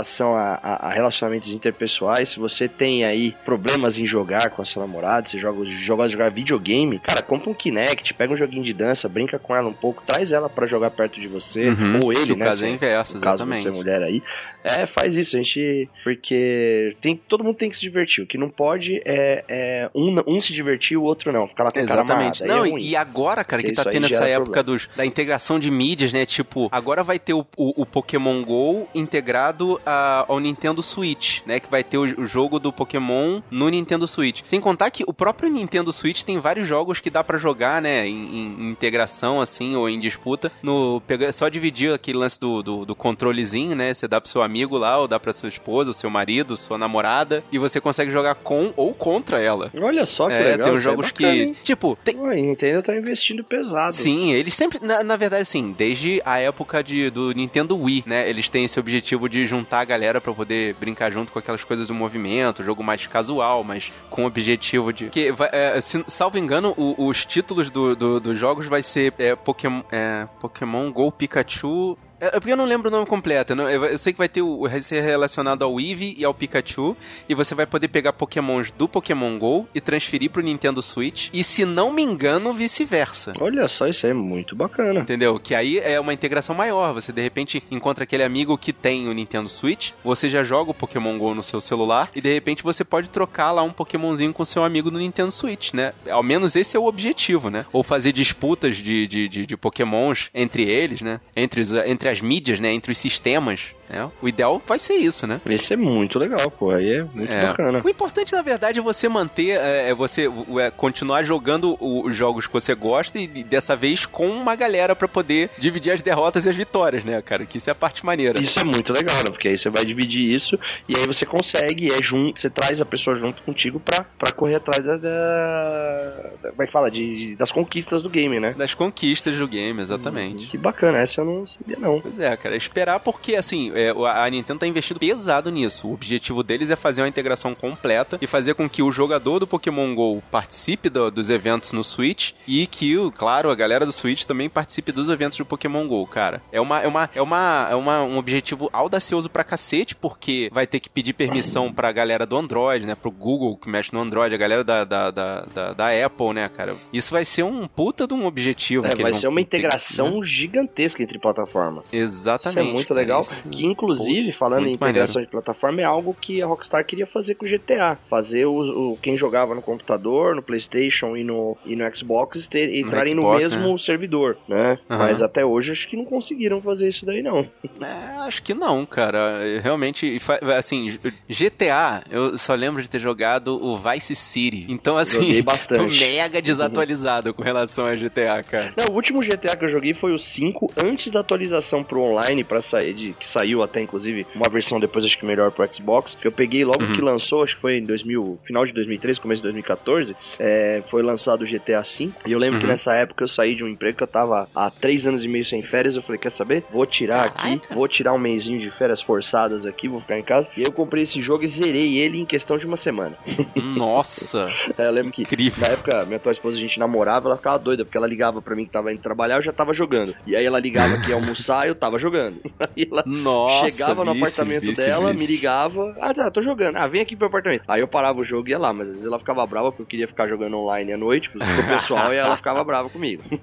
[0.00, 4.64] relação a, a- a relacionamentos interpessoais, se você tem aí problemas em jogar com a
[4.64, 8.72] sua namorada, você joga, joga jogar videogame, cara, compra um Kinect, pega um joguinho de
[8.72, 12.00] dança, brinca com ela um pouco, traz ela pra jogar perto de você, Uhum.
[12.04, 12.44] ou ele, Se né?
[12.44, 13.62] caso é se- inverso, no caso exatamente.
[13.62, 14.22] você é mulher aí.
[14.62, 15.88] É, faz isso, a gente.
[16.04, 18.22] Porque tem, todo mundo tem que se divertir.
[18.22, 21.46] O que não pode é, é um, um se divertir o outro não.
[21.46, 22.44] Ficar lá com cara Exatamente.
[22.44, 25.58] Não, é e- agora, cara, que Isso tá tendo essa gera época dos, da integração
[25.58, 26.26] de mídias, né?
[26.26, 31.58] Tipo, agora vai ter o, o, o Pokémon GO integrado a- ao Nintendo Switch, né?
[31.60, 34.42] Que vai ter o, o jogo do Pokémon no Nintendo Switch.
[34.46, 38.06] Sem contar que o próprio Nintendo Switch tem vários jogos que dá pra jogar, né?
[38.06, 40.50] Em, em- integração, assim, ou em disputa.
[40.62, 43.92] No, é só dividir aquele lance do, do, do controlezinho, né?
[43.92, 46.78] Você dá pro seu amigo lá, ou dá pra sua esposa, o seu marido, sua
[46.78, 49.70] namorada, e você consegue jogar com ou contra ela.
[49.80, 50.66] Olha só que É, legal.
[50.66, 51.42] tem uns é jogos bacana, que.
[51.42, 51.56] hein?
[51.62, 53.92] Tipo, tem, Nintendo tá investindo pesado.
[53.94, 58.28] Sim, eles sempre, na, na verdade, sim, desde a época de, do Nintendo Wii, né?
[58.28, 61.88] Eles têm esse objetivo de juntar a galera pra poder brincar junto com aquelas coisas
[61.88, 65.08] do movimento, jogo mais casual, mas com o objetivo de.
[65.08, 69.34] Que, é, se- salvo engano, o- os títulos do- do- dos jogos vai ser é,
[69.34, 71.96] Pokémon, é, Pokémon Go Pikachu.
[72.20, 73.52] É é porque eu não lembro o nome completo.
[73.52, 76.24] Eu, não- eu- eu sei que vai ter o, vai ser relacionado ao Eevee e
[76.24, 76.96] ao Pikachu.
[77.28, 81.28] E você vai poder pegar Pokémons do Pokémon GO e transferir pro Nintendo Switch.
[81.32, 83.32] E se não me engano, vice-versa.
[83.40, 85.00] Olha só, isso é muito bacana.
[85.00, 85.38] Entendeu?
[85.40, 86.92] Que aí é uma integração maior.
[86.94, 90.74] Você de repente encontra aquele amigo que tem o Nintendo Switch, você já joga o
[90.74, 94.44] Pokémon GO no seu celular e de repente você pode trocar lá um Pokémonzinho com
[94.44, 95.92] seu amigo no Nintendo Switch, né?
[96.10, 97.64] Ao menos esse é o objetivo, né?
[97.72, 101.20] Ou fazer disputas de, de, de, de Pokémons entre eles, né?
[101.34, 102.72] Entre, entre as mídias, né?
[102.72, 103.74] Entre os sistemas.
[103.90, 104.08] Né?
[104.22, 105.40] O ideal vai ser isso, né?
[105.46, 106.70] Esse é muito legal, pô.
[106.70, 107.42] Aí é muito É.
[107.46, 107.82] bacana.
[107.84, 112.46] O importante, na verdade, é você manter, é, é você é, continuar jogando os jogos
[112.46, 116.48] que você gosta e dessa vez com uma galera pra poder dividir as derrotas e
[116.48, 117.44] as vitórias, né, cara?
[117.44, 118.40] Que isso é a parte maneira.
[118.40, 119.24] Isso é muito legal, né?
[119.26, 120.56] Porque aí você vai dividir isso
[120.88, 124.54] e aí você consegue, é junto, você traz a pessoa junto contigo pra, pra correr
[124.54, 126.90] atrás da, da- Como é que fala?
[126.90, 128.54] De, das conquistas do game, né?
[128.56, 130.46] Das conquistas do game, exatamente.
[130.46, 132.00] Que bacana, essa eu não sabia não.
[132.00, 133.90] Pois é, cara, esperar porque, assim, é,
[134.24, 135.88] a Nintendo tá investindo pesado nisso.
[135.88, 139.46] O objetivo deles é fazer uma integração completa e fazer com que o jogador do
[139.46, 144.24] Pokémon GO participe do- dos eventos no Switch e que, claro, a galera do Switch
[144.24, 146.42] também participe dos eventos do Pokémon GO, cara.
[146.52, 150.66] É, uma, é, uma, é, uma, é uma, um objetivo audacioso pra cacete, porque vai
[150.66, 154.34] ter que pedir permissão pra galera do Android, né, pro Google que mexe no Android,
[154.34, 156.74] a galera da, da, da, da, da Apple, né, cara.
[156.92, 158.86] Isso vai ser um puta de um objetivo.
[158.86, 161.92] É, vai ser uma ter que- integração gigantesca entre plataformas.
[161.92, 162.60] Exatamente.
[162.60, 163.20] Isso é muito cara, legal.
[163.20, 167.06] isso- Que inclusive, falando em muito integração de plataforma, é algo que a Rockstar queria
[167.06, 167.98] fazer com o GTA.
[168.08, 172.74] Fazer o, o- quem jogava no computador, no Playstation e no, e no Xbox ter,
[172.78, 174.78] entrarem no, Xbox, mesmo servidor, né?
[174.88, 174.98] Aham.
[175.06, 177.46] Mas até hoje acho que não conseguiram fazer isso daí, não.
[177.80, 179.38] É, acho que não, cara.
[179.62, 180.88] Realmente, fa- assim,
[181.28, 184.66] GTA, eu só lembro de ter jogado o Vice City.
[184.68, 188.74] Então, assim, tô mega desatualizado com relação a GTA, cara.
[188.76, 192.44] Não, o último GTA que eu joguei foi o 5, antes da atualização pro online
[192.44, 195.68] para sair de que saiu saiu até, inclusive, uma versão depois, acho que melhor pro
[195.72, 196.94] Xbox, que eu peguei logo uhum.
[196.94, 201.02] que lançou, acho que foi em 2000, final de 2013, começo de 2014, é, foi
[201.02, 202.60] lançado o GTA V, e eu lembro uhum.
[202.62, 205.28] que nessa época eu saí de um emprego que eu tava há três anos e
[205.28, 206.64] meio sem férias, eu falei, quer saber?
[206.70, 210.48] Vou tirar aqui, vou tirar um mêsinho de férias forçadas aqui, vou ficar em casa,
[210.56, 213.16] e eu comprei esse jogo e zerei ele em questão de uma semana.
[213.76, 214.50] Nossa!
[214.78, 215.66] é, eu lembro que incrível.
[215.66, 218.54] na época minha atual esposa a gente namorava, ela ficava doida, porque ela ligava para
[218.54, 220.14] mim que tava indo trabalhar, eu já tava jogando.
[220.26, 222.40] E aí ela ligava que ia almoçar, eu tava jogando.
[222.76, 225.26] Aí ela Nossa, chegava no vice, apartamento vice, dela, vice.
[225.26, 226.76] me ligava, ah, tá, tô jogando.
[226.76, 227.64] Ah, vem aqui pro apartamento.
[227.68, 229.82] Aí eu parava o jogo e ia lá, mas às vezes ela ficava brava porque
[229.82, 233.22] eu queria ficar jogando online à noite com o pessoal e ela ficava brava comigo.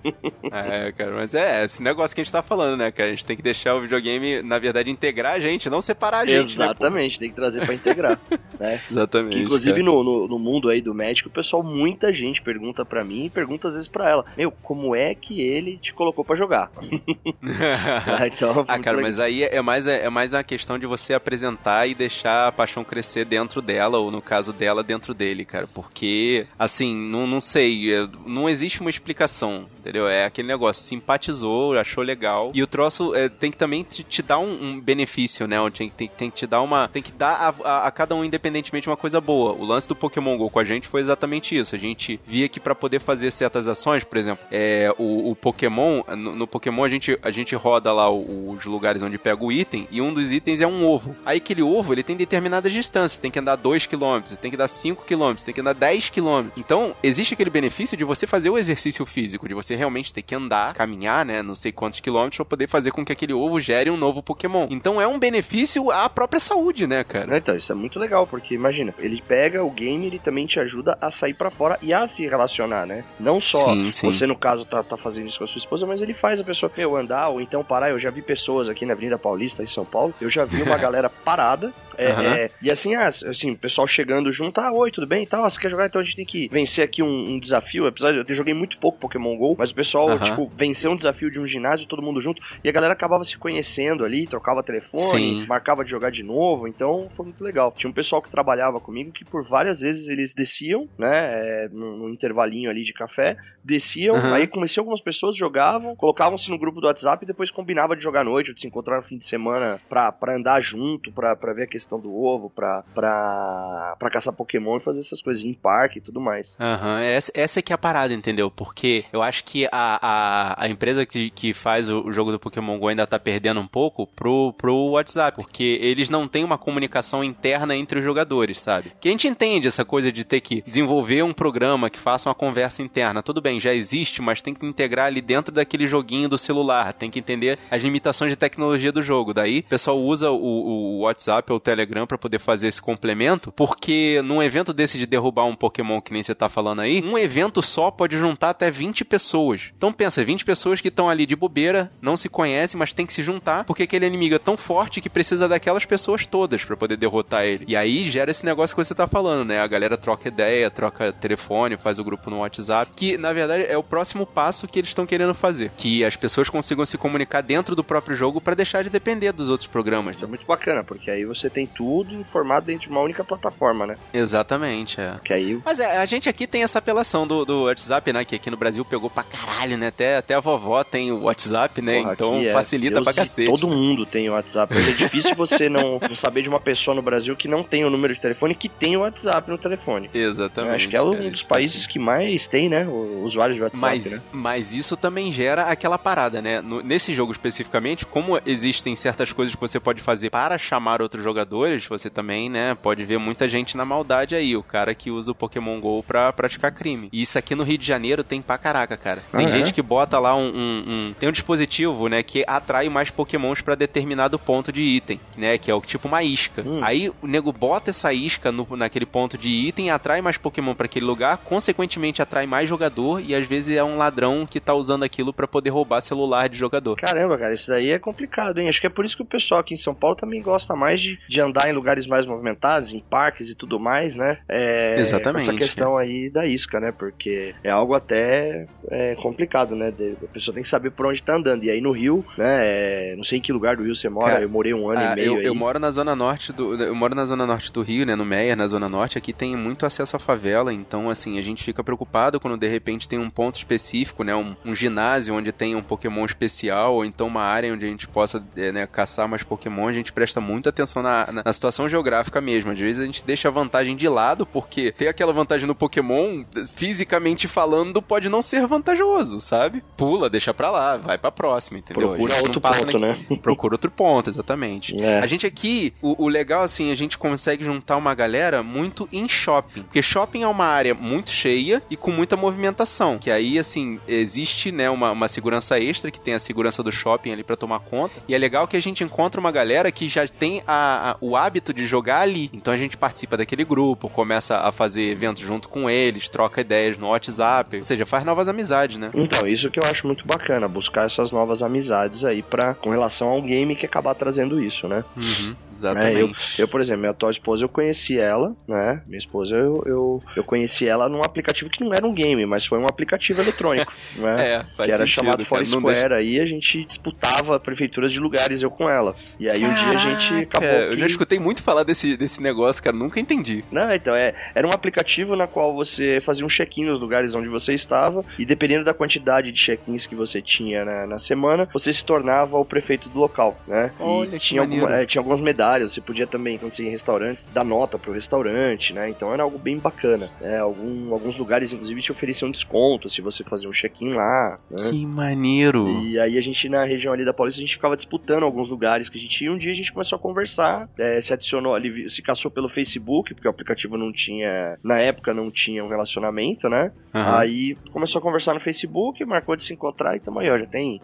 [0.49, 3.09] É, cara, mas é esse negócio que a gente tá falando, né, cara?
[3.09, 6.25] A gente tem que deixar o videogame, na verdade, integrar a gente, não separar a
[6.25, 8.19] gente, né, Exatamente, né, tem que trazer pra integrar,
[8.59, 8.79] né?
[8.89, 9.35] Exatamente.
[9.35, 13.03] Que, inclusive no, no, no, mundo aí do médico, o pessoal, muita gente pergunta pra
[13.03, 16.35] mim e pergunta às vezes pra ela, meu, como é que ele te colocou pra
[16.35, 16.71] jogar?
[16.81, 21.13] ah, então, ah, cara, mas aí é mais, é, é mais a questão de você
[21.13, 25.67] apresentar e deixar a paixão crescer dentro dela, ou no caso dela, dentro dele, cara.
[25.67, 30.07] Porque, assim, não, não sei, é, não existe uma explicação, entendeu?
[30.07, 32.51] É aquele negócio, simpatizou, achou legal.
[32.53, 35.57] E o troço é, tem que também te, te dar um, um, benefício, né?
[35.71, 36.89] Tem, tem, tem que te dar uma.
[36.89, 39.53] Tem que dar a, a, a, cada um independentemente uma coisa boa.
[39.53, 41.73] O lance do Pokémon GO com a gente foi exatamente isso.
[41.73, 46.03] A gente via que para poder fazer certas ações, por exemplo, é, o, o Pokémon,
[46.09, 49.87] no, no, Pokémon a gente, a gente roda lá os lugares onde pega o item
[49.89, 51.15] e um dos itens é um ovo.
[51.25, 54.67] Aí aquele ovo ele tem determinadas distâncias, tem que andar 2 km, tem que dar
[54.67, 56.49] 5 km, tem que andar 10 km.
[56.57, 60.35] Então, existe aquele benefício de você fazer o exercício físico, de você realmente ter que
[60.35, 63.89] andar, caminhar, né, não sei quantos quilômetros para poder fazer com que aquele ovo gere
[63.89, 64.67] um novo Pokémon.
[64.69, 67.37] Então é um benefício à própria saúde, né, cara?
[67.37, 70.97] Então, isso é muito legal, porque imagina, ele pega o game, ele também te ajuda
[70.99, 73.03] a sair para fora e a se relacionar, né?
[73.19, 74.11] Não só sim, sim.
[74.11, 76.43] você, no caso, tá, tá fazendo isso com a sua esposa, mas ele faz a
[76.43, 77.91] pessoa, eu andar ou então parar.
[77.91, 80.77] Eu já vi pessoas aqui na Avenida Paulista, em São Paulo, eu já vi uma
[80.77, 82.21] galera parada é, uhum.
[82.21, 85.43] é, e assim, ah, assim, o pessoal chegando junto, ah, oi, tudo bem e tal,
[85.43, 85.87] ah, você quer jogar?
[85.87, 87.87] Então a gente tem que vencer aqui um, um desafio.
[87.87, 90.17] Apesar de eu joguei muito pouco Pokémon GO, mas o pessoal, uhum.
[90.17, 93.37] tipo, venceu um desafio de um ginásio, todo mundo junto, e a galera acabava se
[93.37, 95.45] conhecendo ali, trocava telefone, Sim.
[95.47, 97.73] marcava de jogar de novo, então foi muito legal.
[97.75, 101.97] Tinha um pessoal que trabalhava comigo que por várias vezes eles desciam, né, é, no,
[101.97, 104.33] no, intervalinho ali de café, desciam, uhum.
[104.33, 108.21] aí conheciam algumas pessoas, jogavam, colocavam-se no grupo do WhatsApp e depois combinava de jogar
[108.21, 111.35] à noite, ou de se encontrar no fim de semana pra, pra andar junto, pra,
[111.35, 115.21] pra ver a questão questão do ovo pra, pra, pra caçar Pokémon e fazer essas
[115.21, 116.55] coisas em parque e tudo mais.
[116.59, 116.99] Aham, uhum.
[116.99, 118.51] essa, essa é que é a parada, entendeu?
[118.51, 122.39] Porque eu acho que a, a, a empresa que, que faz o, o jogo do
[122.39, 126.57] Pokémon GO ainda tá perdendo um pouco pro, pro WhatsApp, porque eles não têm uma
[126.57, 128.91] comunicação interna entre os jogadores, sabe?
[128.99, 132.35] Que a gente entende essa coisa de ter que desenvolver um programa que faça uma
[132.35, 133.23] conversa interna.
[133.23, 137.09] Tudo bem, já existe, mas tem que integrar ali dentro daquele joguinho do celular, tem
[137.09, 139.33] que entender as limitações de tecnologia do jogo.
[139.33, 142.81] Daí, o pessoal usa o, o WhatsApp ou o Telegram Telegram para poder fazer esse
[142.81, 147.03] complemento, porque num evento desse de derrubar um Pokémon que nem você tá falando aí,
[147.03, 149.71] um evento só pode juntar até 20 pessoas.
[149.77, 153.13] Então pensa, 20 pessoas que estão ali de bobeira, não se conhecem, mas tem que
[153.13, 156.97] se juntar, porque aquele inimigo é tão forte que precisa daquelas pessoas todas para poder
[156.97, 157.65] derrotar ele.
[157.67, 159.59] E aí gera esse negócio que você tá falando, né?
[159.59, 163.77] A galera troca ideia, troca telefone, faz o grupo no WhatsApp, que na verdade é
[163.77, 167.75] o próximo passo que eles estão querendo fazer, que as pessoas consigam se comunicar dentro
[167.75, 170.17] do próprio jogo para deixar de depender dos outros programas.
[170.21, 173.95] É muito bacana, porque aí você tem tudo informado dentro de uma única plataforma, né?
[174.13, 175.15] Exatamente, é.
[175.23, 175.59] Que aí...
[175.63, 178.25] Mas é, a gente aqui tem essa apelação do, do WhatsApp, né?
[178.25, 179.87] Que aqui no Brasil pegou pra caralho, né?
[179.87, 182.01] Até, até a vovó tem o WhatsApp, né?
[182.01, 183.49] Porra, então é facilita Deus pra cacete.
[183.49, 184.73] Todo mundo tem o WhatsApp.
[184.75, 187.89] é difícil você não, não, saber de uma pessoa no Brasil que não tem o
[187.89, 190.09] número de telefone que tem o WhatsApp no telefone.
[190.13, 190.75] Exatamente.
[190.75, 191.89] acho que é um cara, dos países assim.
[191.89, 192.87] que mais tem, né?
[192.87, 194.21] Usuários de WhatsApp, mas, né?
[194.31, 196.61] Mas isso também gera aquela parada, né?
[196.61, 201.23] No, nesse jogo especificamente, como existem certas coisas que você pode fazer para chamar outros
[201.57, 205.31] jogadores, você também, né, pode ver muita gente na maldade aí, o cara que usa
[205.31, 207.09] o Pokémon GO pra praticar crime.
[207.11, 209.21] E isso aqui no Rio de Janeiro tem pra caraca, cara.
[209.31, 212.89] Tem ah, gente que bota lá um, um, um, Tem um dispositivo, né, que atrai
[212.89, 216.63] mais Pokémons para determinado ponto de item, né, que é o tipo uma isca.
[216.65, 216.79] Hum.
[216.81, 220.85] Aí o nego bota essa isca no, naquele ponto de item, atrai mais Pokémon para
[220.85, 225.03] aquele lugar, consequentemente atrai mais jogador e às vezes é um ladrão que tá usando
[225.03, 226.97] aquilo para poder roubar celular de jogador.
[226.97, 228.69] Caramba, cara, isso daí é complicado, hein?
[228.69, 231.01] Acho que é por isso que o pessoal aqui em São Paulo também gosta mais
[231.01, 234.39] de, de andar em lugares mais movimentados, em parques e tudo mais, né?
[234.47, 235.49] É, Exatamente.
[235.49, 236.91] Essa questão aí da isca, né?
[236.91, 239.93] Porque é algo até é, complicado, né?
[240.23, 241.63] A pessoa tem que saber por onde tá andando.
[241.63, 242.59] E aí no Rio, né?
[242.63, 244.99] É, não sei em que lugar do Rio você mora, Cara, eu morei um ano
[244.99, 245.33] ah, e meio.
[245.33, 245.45] Eu, aí.
[245.45, 246.75] eu moro na zona norte do.
[246.81, 248.15] Eu moro na zona norte do Rio, né?
[248.15, 249.17] No Meier, na zona norte.
[249.17, 253.07] Aqui tem muito acesso à favela, então assim, a gente fica preocupado quando de repente
[253.07, 254.35] tem um ponto específico, né?
[254.35, 258.07] Um, um ginásio onde tem um Pokémon especial, ou então uma área onde a gente
[258.07, 261.87] possa é, né, caçar mais Pokémon, a gente presta muita atenção na, na, na, situação
[261.87, 262.71] geográfica mesmo.
[262.71, 266.43] Às vezes a gente deixa a vantagem de lado, porque ter aquela vantagem no Pokémon,
[266.73, 269.83] fisicamente falando, pode não ser vantajoso, sabe?
[269.95, 272.09] Pula, deixa pra lá, vai pra próxima, entendeu?
[272.09, 273.17] Procura outro ponto, né?
[273.41, 274.99] Procura outro ponto, exatamente.
[275.01, 275.19] É.
[275.19, 279.27] A gente aqui, o, o legal, assim, a gente consegue juntar uma galera muito em
[279.27, 279.83] shopping.
[279.83, 283.17] Porque shopping é uma área muito cheia e com muita movimentação.
[283.17, 287.31] Que aí, assim, existe, né, uma, uma segurança extra, que tem a segurança do shopping
[287.31, 288.21] ali para tomar conta.
[288.27, 291.35] E é legal que a gente encontra uma galera que já tem a, a, o
[291.35, 292.49] hábito de jogar ali.
[292.53, 296.97] Então a gente participa daquele grupo, começa a fazer eventos junto com eles, troca ideias
[296.97, 297.77] no WhatsApp.
[297.77, 299.11] Ou seja, faz novas amizades, né?
[299.13, 303.29] Então, isso que eu acho muito bacana, buscar essas novas amizades aí para com relação
[303.29, 305.03] ao game que acabar trazendo isso, né?
[305.15, 305.55] Uhum.
[305.77, 306.19] Exatamente.
[306.19, 309.01] É, eu, eu, por exemplo, minha atual esposa, eu conheci ela, né?
[309.05, 312.65] Minha esposa, eu, eu, eu conheci ela num aplicativo que não era um game, mas
[312.65, 314.47] foi um aplicativo eletrônico, né?
[314.47, 316.15] É, faz que era sentido, chamado Foursquare, deixa...
[316.15, 319.15] aí a gente disputava prefeituras de lugares, eu com ela.
[319.39, 320.97] E aí Caraca, um dia a gente acabou Eu que...
[320.97, 323.63] já escutei muito falar desse, desse negócio, cara, nunca entendi.
[323.71, 327.47] Não, então, é, era um aplicativo na qual você fazia um check-in nos lugares onde
[327.47, 331.91] você estava, e dependendo da quantidade de check-ins que você tinha na, na, semana, você
[331.91, 333.91] se tornava o prefeito do local, né?
[333.99, 336.89] Olha, e tinha, alguma, é, tinha algumas medalhas, você podia também também, quando você ia
[336.89, 339.09] em restaurantes, dar nota pro restaurante, né?
[339.09, 340.29] Então era algo bem bacana.
[340.39, 340.57] Né?
[340.59, 344.59] Algum, alguns lugares, inclusive, te ofereciam desconto se você fazia um check-in lá.
[344.69, 344.89] Né?
[344.89, 345.87] Que maneiro!
[346.03, 349.09] E aí a gente, na região ali da Paulista, a gente ficava disputando alguns lugares
[349.09, 349.51] que a gente ia.
[349.51, 353.33] Um dia a gente começou a conversar, é, se adicionou ali, se caçou pelo Facebook,
[353.33, 356.91] porque o aplicativo não tinha, na época não tinha um relacionamento, né?
[357.13, 357.21] Uhum.
[357.37, 360.65] Aí começou a conversar no Facebook, marcou de se encontrar e tamo aí, ó, já
[360.65, 361.01] tem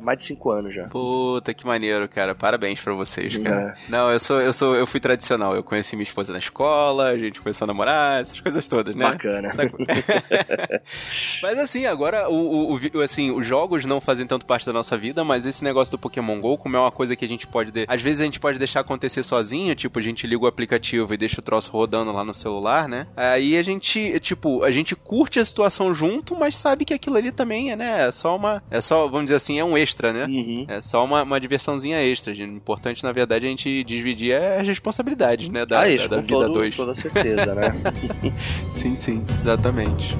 [0.00, 0.88] mais de cinco anos já.
[0.88, 2.34] Puta, que maneiro, cara.
[2.34, 3.76] Parabéns pra vocês, cara.
[3.76, 3.90] É.
[3.90, 5.54] Não, eu sou, eu sou, eu fui tradicional.
[5.54, 9.04] Eu conheci minha esposa na escola, a gente começou a namorar, essas coisas todas, né?
[9.04, 9.48] Bacana.
[11.42, 15.24] mas assim, agora o, o, assim, os jogos não fazem tanto parte da nossa vida,
[15.24, 17.70] mas esse negócio do Pokémon GO, como é uma coisa que a gente pode.
[17.70, 17.84] De...
[17.88, 21.16] Às vezes a gente pode deixar acontecer sozinho, tipo, a gente liga o aplicativo e
[21.16, 23.06] deixa o troço rodando lá no celular, né?
[23.16, 27.30] Aí a gente, tipo, a gente curte a situação junto, mas sabe que aquilo ali
[27.30, 28.06] também é, né?
[28.06, 28.62] É só uma.
[28.70, 30.26] É só, vamos dizer assim, é um extra, né?
[30.26, 30.64] Uhum.
[30.68, 32.32] É só uma, uma diversãozinha extra.
[32.32, 35.66] O importante, na verdade, é a gente dividir as responsabilidades, né?
[35.66, 36.76] Da, ah, isso, da, da vida 2.
[36.76, 37.74] Com toda certeza, né?
[38.72, 40.16] sim, sim, exatamente.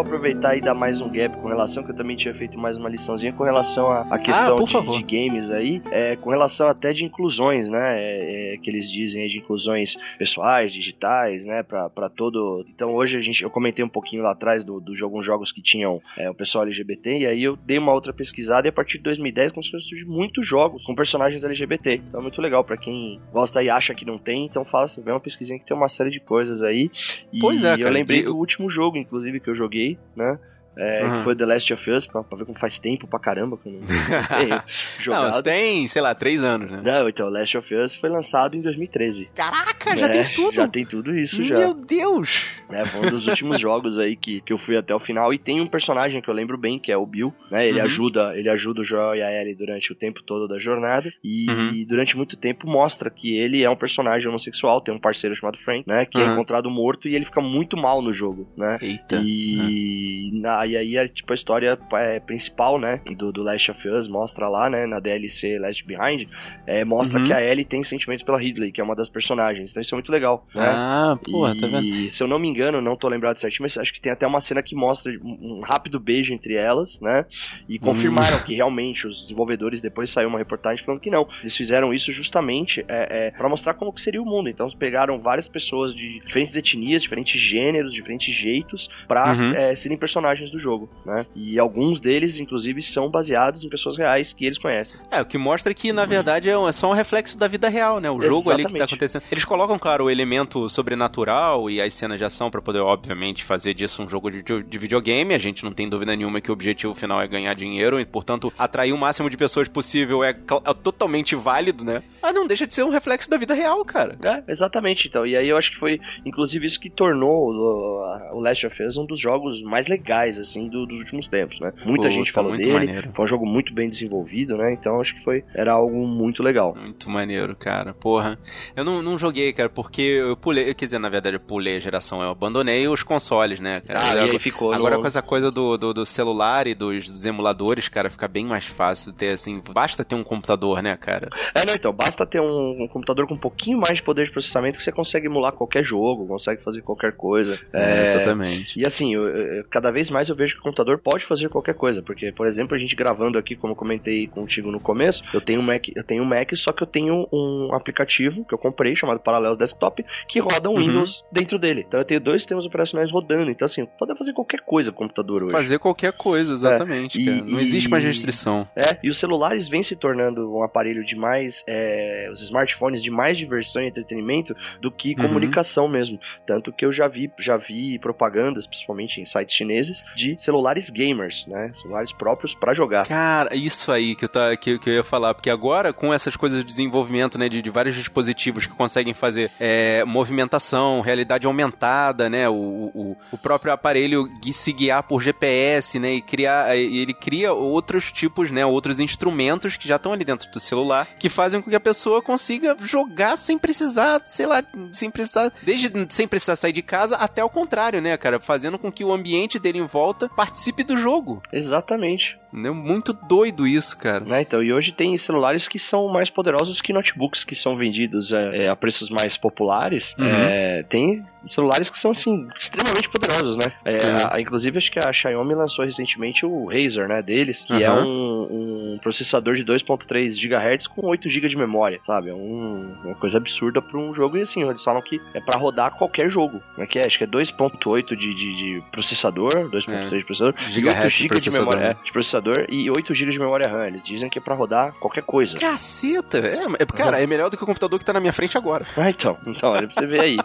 [0.00, 2.76] Eu aproveitar e dar mais um gap com relação, que eu também tinha feito mais
[2.76, 6.92] uma liçãozinha com relação à questão ah, de, de, games aí, é, com relação até
[6.92, 8.00] de inclusões, né?
[8.00, 11.62] É, é, que eles dizem de inclusões pessoais, digitais, né?
[11.62, 12.64] Pra, pra todo.
[12.74, 15.52] Então hoje a gente, eu comentei um pouquinho lá atrás do, do jogo, uns jogos
[15.52, 18.72] que tinham é, o pessoal LGBT, e aí eu dei uma outra pesquisada e a
[18.72, 22.00] partir de 2010 começou a surgir muitos jogos com personagens LGBT.
[22.08, 25.10] Então é muito legal para quem gosta e acha que não tem, então fala vê
[25.10, 26.90] uma pesquisinha que tem uma série de coisas aí.
[27.32, 30.38] E pois é, cara, eu lembrei do último jogo, inclusive, que eu joguei, né?
[30.76, 31.18] É, uhum.
[31.18, 33.68] que foi The Last of Us, pra, pra, ver como faz tempo pra caramba que
[33.68, 33.80] eu não
[35.02, 35.34] jogado.
[35.34, 36.80] Não, tem, sei lá, três anos, né?
[36.82, 39.30] Não, então, Last of Us foi lançado em 2013.
[39.34, 40.56] Caraca, já é, tem tudo?
[40.56, 41.56] Já tem tudo isso, Meu já.
[41.58, 42.59] Meu Deus!
[42.72, 45.32] É, foi um dos últimos jogos aí que, que eu fui até o final.
[45.32, 47.68] E tem um personagem que eu lembro bem, que é o Bill, né?
[47.68, 47.84] Ele uhum.
[47.84, 51.12] ajuda ele ajuda o Joel e a Ellie durante o tempo todo da jornada.
[51.22, 51.84] E, uhum.
[51.84, 55.86] durante muito tempo mostra que ele é um personagem homossexual, tem um parceiro chamado Frank,
[55.86, 56.06] né?
[56.06, 56.32] Que é uhum.
[56.34, 58.78] encontrado morto e ele fica muito mal no jogo, né?
[58.80, 59.20] Eita.
[59.24, 63.88] E, na, e aí, é, tipo, a história é, principal, né, do, do Last of
[63.88, 66.28] Us, mostra lá, né, na DLC Last Behind,
[66.66, 67.26] é, mostra uhum.
[67.26, 69.70] que a Ellie tem sentimentos pela Ridley, que é uma das personagens.
[69.70, 70.70] Então isso é muito legal, né?
[70.72, 71.84] Ah, porra, tá vendo?
[71.84, 74.26] E se eu não me engano, não tô lembrado certinho, mas acho que tem até
[74.26, 77.24] uma cena que mostra um, rápido beijo entre elas, né?
[77.68, 78.44] E confirmaram uhum.
[78.44, 81.28] que realmente os desenvolvedores depois saiu uma reportagem falando que não.
[81.40, 84.48] Eles fizeram isso justamente é, é, para mostrar como que seria o mundo.
[84.48, 89.54] Então eles pegaram várias pessoas de diferentes etnias, diferentes gêneros, diferentes jeitos, pra uhum.
[89.54, 91.26] é, serem personagens do jogo, né?
[91.34, 95.00] E alguns deles, inclusive, são baseados em pessoas reais que eles conhecem.
[95.10, 98.00] É, o que mostra que, na verdade, é, é só um reflexo da vida real,
[98.00, 98.10] né?
[98.10, 98.66] O jogo Exatamente.
[98.66, 99.22] ali que tá acontecendo.
[99.30, 103.74] Eles colocam, claro, o elemento sobrenatural e as cenas de ação para poder, obviamente, fazer
[103.74, 105.34] disso um jogo de, de videogame.
[105.34, 108.52] A gente não tem dúvida nenhuma que o objetivo final é ganhar dinheiro e, portanto,
[108.58, 112.02] atrair o máximo de pessoas possível é, é totalmente válido, né?
[112.22, 114.16] Mas não deixa de ser um reflexo da vida real, cara.
[114.30, 115.08] É, exatamente.
[115.08, 118.82] Então, e aí eu acho que foi, inclusive, isso que tornou o, o Last of
[118.82, 121.72] Us um dos jogos mais legais, assim, do, dos últimos tempos, né?
[121.84, 122.72] Muita Puta, gente falou dele.
[122.72, 123.10] Maneiro.
[123.12, 124.72] Foi um jogo muito bem desenvolvido, né?
[124.72, 126.74] Então acho que foi era algo muito legal.
[126.74, 127.94] Muito maneiro, cara.
[127.94, 128.38] Porra.
[128.76, 131.80] Eu não, não joguei, cara, porque eu pulei, quer dizer, na verdade, eu pulei a
[131.80, 134.00] geração, eu abandonei os consoles, né, cara?
[134.02, 135.02] Ah, e aí ficou agora no...
[135.02, 138.66] com essa coisa do, do, do, celular e dos, dos emuladores, cara, fica bem mais
[138.66, 141.28] fácil ter, assim, basta ter um computador, né, cara?
[141.54, 144.32] É, não, então, basta ter um, um computador com um pouquinho mais de poder de
[144.32, 147.58] processamento que você consegue emular qualquer jogo, consegue fazer qualquer coisa.
[147.72, 148.80] É, é exatamente.
[148.80, 151.74] E assim, eu, eu, cada vez mais eu vejo que o computador pode fazer qualquer
[151.74, 155.40] coisa, porque, por exemplo, a gente gravando aqui, como eu comentei contigo no começo, eu
[155.40, 158.58] tenho um Mac, eu tenho um Mac, só que eu tenho um aplicativo que eu
[158.58, 160.78] comprei chamado Parallels Desktop que roda um uhum.
[160.78, 161.84] Windows dentro dele.
[161.86, 163.50] Então eu tenho dois sistemas operacionais rodando.
[163.50, 165.52] Então assim, pode fazer qualquer coisa com o computador hoje.
[165.52, 167.18] Fazer qualquer coisa, exatamente.
[167.18, 168.68] É, e, não existe mais restrição.
[168.76, 173.10] É, e os celulares vêm se tornando um aparelho de mais, é, os smartphones de
[173.10, 175.28] mais diversão e entretenimento do que uhum.
[175.28, 176.18] comunicação mesmo.
[176.46, 181.46] Tanto que eu já vi, já vi propagandas, principalmente em sites chineses, de celulares gamers,
[181.46, 181.72] né?
[181.80, 183.06] Celulares próprios para jogar.
[183.06, 186.36] Cara, isso aí que eu, tá, que, que eu ia falar, porque agora com essas
[186.36, 192.09] coisas de desenvolvimento, né, de, de vários dispositivos que conseguem fazer é, movimentação, realidade aumentada,
[192.28, 197.52] né, o, o, o próprio aparelho se guiar por GPS, né, e criar, ele cria
[197.52, 201.70] outros tipos, né, outros instrumentos que já estão ali dentro do celular, que fazem com
[201.70, 206.72] que a pessoa consiga jogar sem precisar, sei lá, sem precisar, desde sem precisar sair
[206.72, 210.28] de casa até o contrário, né, cara, fazendo com que o ambiente dele em volta
[210.28, 211.42] participe do jogo.
[211.52, 212.39] Exatamente.
[212.52, 214.20] É muito doido isso, cara.
[214.20, 218.32] Né, então, e hoje tem celulares que são mais poderosos que notebooks que são vendidos
[218.32, 220.14] é, é a preços mais populares.
[220.18, 220.26] Uhum.
[220.26, 223.72] É, tem celulares que são, assim, extremamente poderosos, né?
[223.84, 223.96] É,
[224.30, 227.80] a, inclusive, acho que a Xiaomi lançou recentemente o Razer, né, deles, que uhum.
[227.80, 232.30] é um, um, processador de 2.3 GHz com 8 GB de memória, sabe?
[232.30, 235.58] É um, uma coisa absurda para um jogo, e assim, eles falam que é para
[235.58, 236.86] rodar qualquer jogo, né?
[236.86, 240.18] Que é, acho que é 2.8 de, de, de, processador, 2.3 é.
[240.18, 243.70] de processador, Gigahertz 8 GB de, memória, é, de processador e 8 GB de memória
[243.70, 243.86] RAM.
[243.86, 245.56] Eles dizem que é para rodar qualquer coisa.
[245.58, 246.38] Caceta!
[246.38, 247.22] É, é, cara, uhum.
[247.22, 248.86] é melhor do que o computador que tá na minha frente agora.
[248.96, 249.36] Ah, então.
[249.46, 250.36] Então, olha pra você ver aí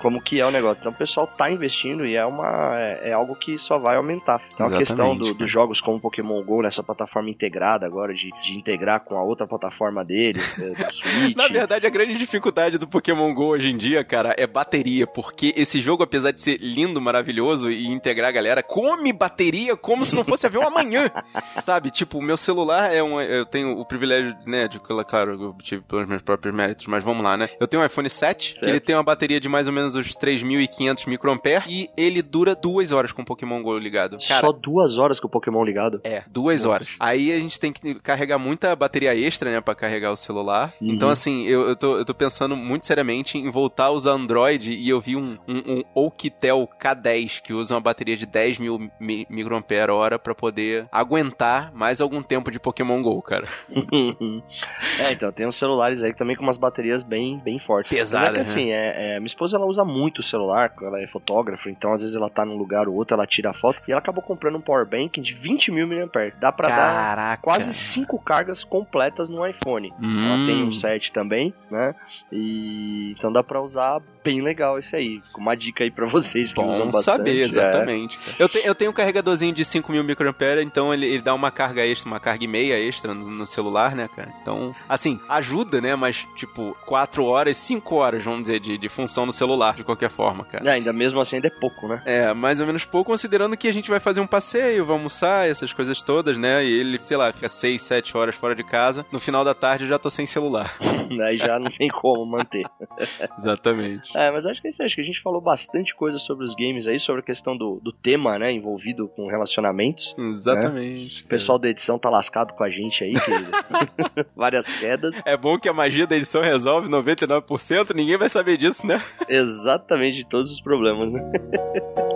[0.00, 0.80] como que é o negócio.
[0.80, 4.40] Então o pessoal tá investindo e é uma é, é algo que só vai aumentar.
[4.54, 8.28] Então Exatamente, a questão do, dos jogos como Pokémon GO nessa plataforma integrada agora, de,
[8.42, 11.36] de integrar com a outra plataforma deles, é, do Switch.
[11.36, 15.52] Na verdade, a grande dificuldade do Pokémon GO hoje em dia, cara, é bateria, porque
[15.56, 20.14] esse jogo, apesar de ser lindo, maravilhoso e integrar a galera, come bateria como se
[20.14, 21.10] não fosse haver um amanhã.
[21.62, 21.90] Sabe?
[21.90, 23.20] Tipo, o meu celular é um.
[23.20, 27.22] Eu tenho o privilégio, né, de, claro, eu tive pelos meus próprios méritos, mas vamos
[27.22, 27.48] lá, né?
[27.58, 28.64] Eu tenho um iPhone 7, certo.
[28.64, 32.54] que ele tem uma bateria de mais ou menos os 3.500 microampere e ele dura
[32.54, 34.18] duas horas com o Pokémon GO ligado.
[34.26, 36.00] Cara, Só duas horas com o Pokémon ligado?
[36.04, 36.74] É, duas Nossa.
[36.74, 36.88] horas.
[36.98, 40.72] Aí a gente tem que carregar muita bateria extra, né, pra carregar o celular.
[40.80, 40.88] Uhum.
[40.88, 44.70] Então, assim, eu, eu, tô, eu tô pensando muito seriamente em voltar a usar Android
[44.72, 48.90] e eu vi um, um, um Oukitel K10 que usa uma bateria de 10 mil
[48.98, 51.29] mi microampere hora pra poder aguentar
[51.72, 53.46] mais algum tempo de Pokémon GO, cara.
[53.70, 57.90] é, então, tem uns celulares aí também com umas baterias bem, bem fortes.
[57.90, 58.72] Pesadas, é que, assim, né?
[58.72, 62.16] é, é, minha esposa, ela usa muito o celular, ela é fotógrafa, então às vezes
[62.16, 64.60] ela tá num lugar ou outro, ela tira a foto, e ela acabou comprando um
[64.60, 66.00] power bank de 20 mil mAh.
[66.40, 67.16] Dá pra Caraca.
[67.16, 69.92] dar quase 5 cargas completas no iPhone.
[70.00, 70.26] Hum.
[70.26, 71.94] Ela tem um 7 também, né?
[72.32, 75.20] E então dá pra usar bem legal isso aí.
[75.36, 77.04] Uma dica aí pra vocês que Bom usam bastante.
[77.04, 78.18] saber, exatamente.
[78.38, 78.42] É.
[78.42, 81.50] Eu, te, eu tenho um carregadorzinho de 5 mil mAh, então ele, ele, dá uma
[81.50, 84.32] carga extra, uma carga e meia extra no, no, celular, né, cara?
[84.40, 85.94] Então, assim, ajuda, né?
[85.96, 90.10] Mas, tipo, 4 horas, 5 horas, vamos dizer, de, de função no celular, de qualquer
[90.10, 90.68] forma, cara.
[90.68, 92.02] É, ainda mesmo assim ainda é pouco, né?
[92.04, 95.48] É, mais ou menos pouco, considerando que a gente vai fazer um passeio, vamos almoçar,
[95.48, 96.64] essas coisas todas, né?
[96.64, 99.04] E ele, sei lá, fica 6, 7 horas fora de casa.
[99.10, 100.76] No final da tarde eu já tô sem celular.
[101.26, 102.64] Aí já não tem como manter.
[103.36, 104.16] Exatamente.
[104.16, 104.82] É, mas acho que é isso.
[104.82, 107.80] Acho que a gente falou bastante coisa sobre os games aí, sobre a questão do,
[107.82, 108.52] do tema, né?
[108.52, 110.14] Envolvido com relacionamentos.
[110.16, 110.28] Né?
[110.28, 111.04] Exatamente.
[111.04, 111.09] Né?
[111.18, 113.50] O pessoal da edição tá lascado com a gente aí, querido.
[114.36, 115.20] Várias quedas.
[115.24, 119.00] É bom que a magia da edição resolve 99%, ninguém vai saber disso, né?
[119.28, 121.20] Exatamente, de todos os problemas, né?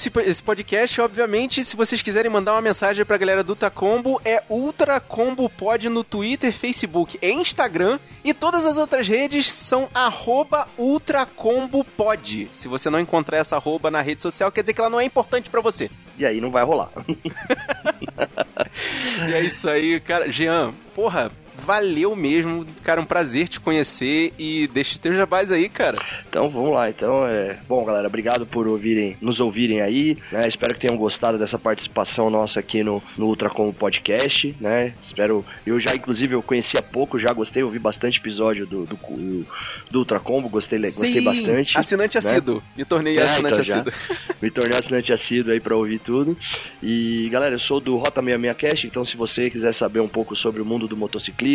[0.00, 4.20] esse, esse podcast, obviamente, se vocês quiserem mandar uma mensagem pra galera do Ultra Combo,
[4.24, 7.98] é Ultra Combo Pod no Twitter, Facebook e Instagram.
[8.24, 12.48] E todas as outras redes são arroba Ultra Combo Pod.
[12.50, 15.04] Se você não encontrar essa arroba na rede social, quer dizer que ela não é
[15.04, 15.90] importante para você.
[16.18, 16.90] E aí não vai rolar.
[19.28, 20.30] e é isso aí, cara.
[20.30, 21.30] Jean, porra,
[21.60, 26.02] valeu mesmo, cara, um prazer te conhecer e deixa teu jabás aí, cara.
[26.28, 27.58] Então vamos lá, então é.
[27.68, 30.40] Bom, galera, obrigado por ouvirem, nos ouvirem aí, né?
[30.46, 34.94] Espero que tenham gostado dessa participação nossa aqui no, no Ultracom Podcast, né?
[35.04, 35.44] Espero.
[35.66, 39.46] Eu já, inclusive, eu conhecia pouco, já gostei, ouvi bastante episódio do, do, do,
[39.90, 41.78] do Ultracombo, gostei, Sim, gostei bastante.
[41.78, 42.30] Assinante né?
[42.30, 42.62] assíduo.
[42.76, 43.92] Me tornei é, assinante então, assíduo.
[44.40, 46.36] Me tornei assinante assíduo aí pra ouvir tudo.
[46.82, 50.34] E, galera, eu sou do Rota 66 Cast, então se você quiser saber um pouco
[50.34, 51.49] sobre o mundo do motociclismo,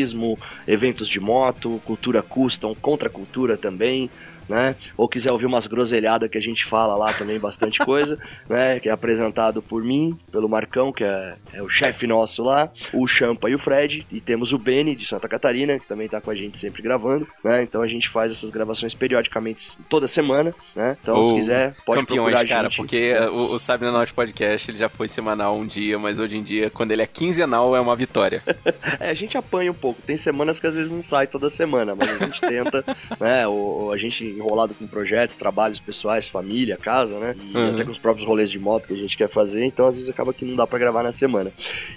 [0.67, 4.09] eventos de moto, cultura custom, contracultura também
[4.47, 4.75] né?
[4.97, 8.17] Ou quiser ouvir umas groselhadas que a gente fala lá também, bastante coisa,
[8.49, 8.79] né?
[8.79, 13.07] Que é apresentado por mim, pelo Marcão, que é, é o chefe nosso lá, o
[13.07, 16.31] Champa e o Fred, e temos o Benny de Santa Catarina, que também tá com
[16.31, 17.63] a gente sempre gravando, né?
[17.63, 20.97] Então a gente faz essas gravações periodicamente toda semana, né?
[21.01, 22.77] Então, se quiser, pode campeões, procurar a cara, gente.
[22.77, 26.19] porque é, o, o Sabe na Noite Podcast, ele já foi semanal um dia, mas
[26.19, 28.41] hoje em dia, quando ele é quinzenal, é uma vitória.
[28.99, 30.01] é, a gente apanha um pouco.
[30.01, 32.83] Tem semanas que às vezes não sai toda semana, mas a gente tenta,
[33.19, 33.47] né?
[33.47, 37.35] Ou, ou a gente enrolado com projetos, trabalhos pessoais, família, casa, né?
[37.39, 37.73] E uhum.
[37.73, 40.09] até com os próprios rolês de moto que a gente quer fazer, então às vezes
[40.09, 41.51] acaba que não dá para gravar na semana.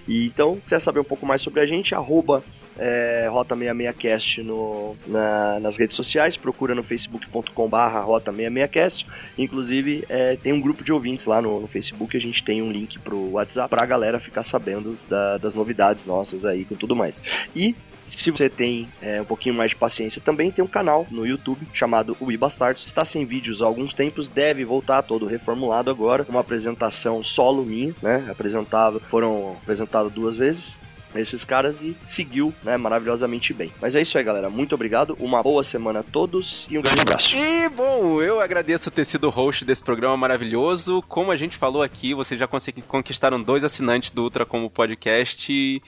[0.06, 2.42] E então, quer saber um pouco mais sobre a gente, arroba
[2.78, 9.04] é, Rota66Cast no, na, nas redes sociais, procura no facebook.com barra Rota66Cast,
[9.36, 12.70] inclusive é, tem um grupo de ouvintes lá no, no, Facebook, a gente tem um
[12.70, 17.22] link pro WhatsApp pra galera ficar sabendo da, das novidades nossas aí com tudo mais.
[17.54, 17.74] E
[18.08, 21.66] se você tem é, um pouquinho mais de paciência, também tem um canal no YouTube
[21.72, 22.84] chamado We Bastardos.
[22.86, 26.26] Está sem vídeos há alguns tempos, deve voltar todo reformulado agora.
[26.28, 28.26] Uma apresentação solo minha, né?
[28.30, 30.78] Apresentado, foram apresentados duas vezes
[31.14, 33.72] esses caras e seguiu, né, maravilhosamente bem.
[33.80, 34.50] Mas é isso aí, galera.
[34.50, 37.34] Muito obrigado, uma boa semana a todos e um grande abraço.
[37.34, 41.02] E, bom, eu agradeço ter sido host desse programa maravilhoso.
[41.08, 42.48] Como a gente falou aqui, vocês já
[42.86, 45.82] conquistaram dois assinantes do Ultra como podcast.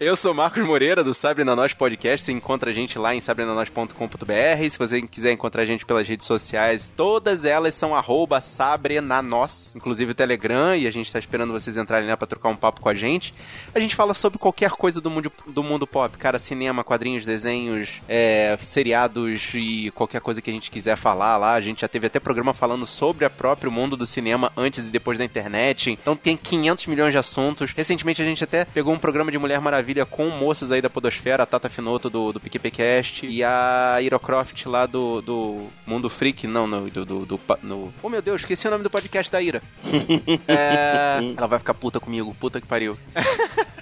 [0.00, 2.24] Eu sou Marcos Moreira, do Sabre na Nós Podcast.
[2.24, 4.70] Você encontra a gente lá em sabrenanos.com.br.
[4.70, 10.12] Se você quiser encontrar a gente pelas redes sociais, todas elas são arroba sabrenanos, inclusive
[10.12, 12.88] o Telegram, e a gente está esperando vocês entrarem lá para trocar um papo com
[12.88, 13.34] a gente.
[13.74, 18.00] A gente fala sobre qualquer coisa do mundo, do mundo pop, cara, cinema, quadrinhos, desenhos,
[18.08, 21.54] é, seriados e qualquer coisa que a gente quiser falar lá.
[21.54, 24.90] A gente já teve até programa falando sobre o próprio mundo do cinema antes e
[24.90, 25.90] depois da internet.
[25.90, 27.72] Então tem 500 milhões de assuntos.
[27.72, 31.42] Recentemente a gente até pegou um programa de Mulher Maravilha com moças aí da Podosfera,
[31.42, 36.66] a Tata Finoto do, do PQPcast e a Irocroft lá do, do Mundo Freak, não,
[36.66, 37.92] no, do, do, do, no...
[38.02, 39.62] Oh meu Deus, esqueci o nome do podcast da Ira.
[40.46, 41.18] é...
[41.36, 42.96] Ela vai ficar puta comigo, puta que pariu.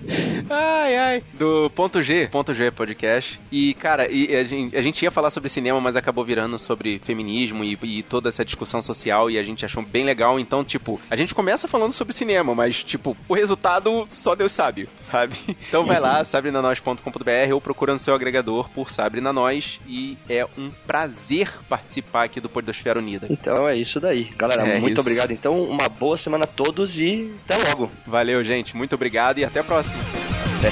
[0.70, 1.22] Ai, ai.
[1.34, 3.40] Do Ponto G, Ponto G Podcast.
[3.50, 7.00] E, cara, e a, gente, a gente ia falar sobre cinema, mas acabou virando sobre
[7.04, 10.38] feminismo e, e, toda essa discussão social e a gente achou bem legal.
[10.38, 14.88] Então, tipo, a gente começa falando sobre cinema, mas, tipo, o resultado só Deus sabe,
[15.00, 15.34] sabe?
[15.70, 20.44] Então vai lá, sabrenanois.com.br ou procura no seu agregador por Sabre na Nós e é
[20.58, 23.26] um prazer participar aqui do Podosfera Unida.
[23.30, 24.24] Então é isso daí.
[24.36, 25.00] Galera, é muito isso.
[25.00, 25.30] obrigado.
[25.30, 27.90] Então, uma boa semana a todos e até logo.
[28.06, 28.76] Valeu, gente.
[28.76, 30.29] Muito obrigado e até a próxima.
[30.60, 30.70] Até.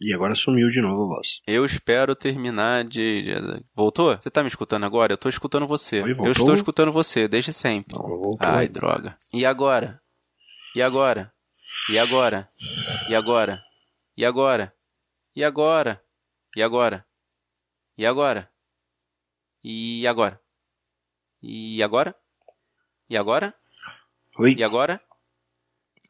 [0.00, 1.28] E agora sumiu de novo a voz.
[1.46, 3.22] Eu espero terminar de.
[3.22, 3.64] de...
[3.76, 4.16] Voltou?
[4.16, 5.12] Você tá me escutando agora?
[5.12, 6.02] Eu tô escutando você.
[6.02, 7.94] Oi, eu estou escutando você, desde sempre.
[7.94, 9.18] Não, voltou, Ai, droga.
[9.32, 10.00] E agora?
[10.74, 11.30] E agora?
[11.90, 12.48] E agora?
[13.08, 13.62] E agora?
[14.16, 14.76] E agora?
[15.34, 16.04] E agora?
[16.54, 17.06] E agora?
[17.96, 18.52] E agora?
[19.64, 20.40] E agora?
[21.42, 22.14] E agora?
[23.08, 23.54] E agora?
[24.38, 24.54] Oi.
[24.58, 25.00] E agora?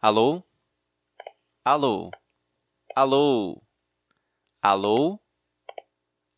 [0.00, 0.42] Alô?
[1.64, 2.10] Alô?
[2.94, 3.62] Alô?
[4.60, 5.20] Alô?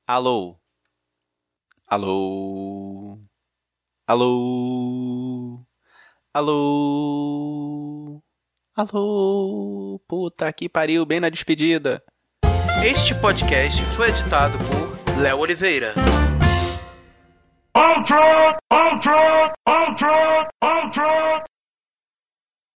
[0.06, 0.60] Alô?
[1.86, 3.18] Alô?
[4.06, 5.64] Alô?
[6.34, 8.23] Alô?
[8.76, 10.00] Alô?
[10.08, 12.02] Puta que pariu, bem na despedida.
[12.84, 15.94] Este podcast foi editado por Léo Oliveira.
[17.76, 21.44] Ultra, ultra, ultra, ultra.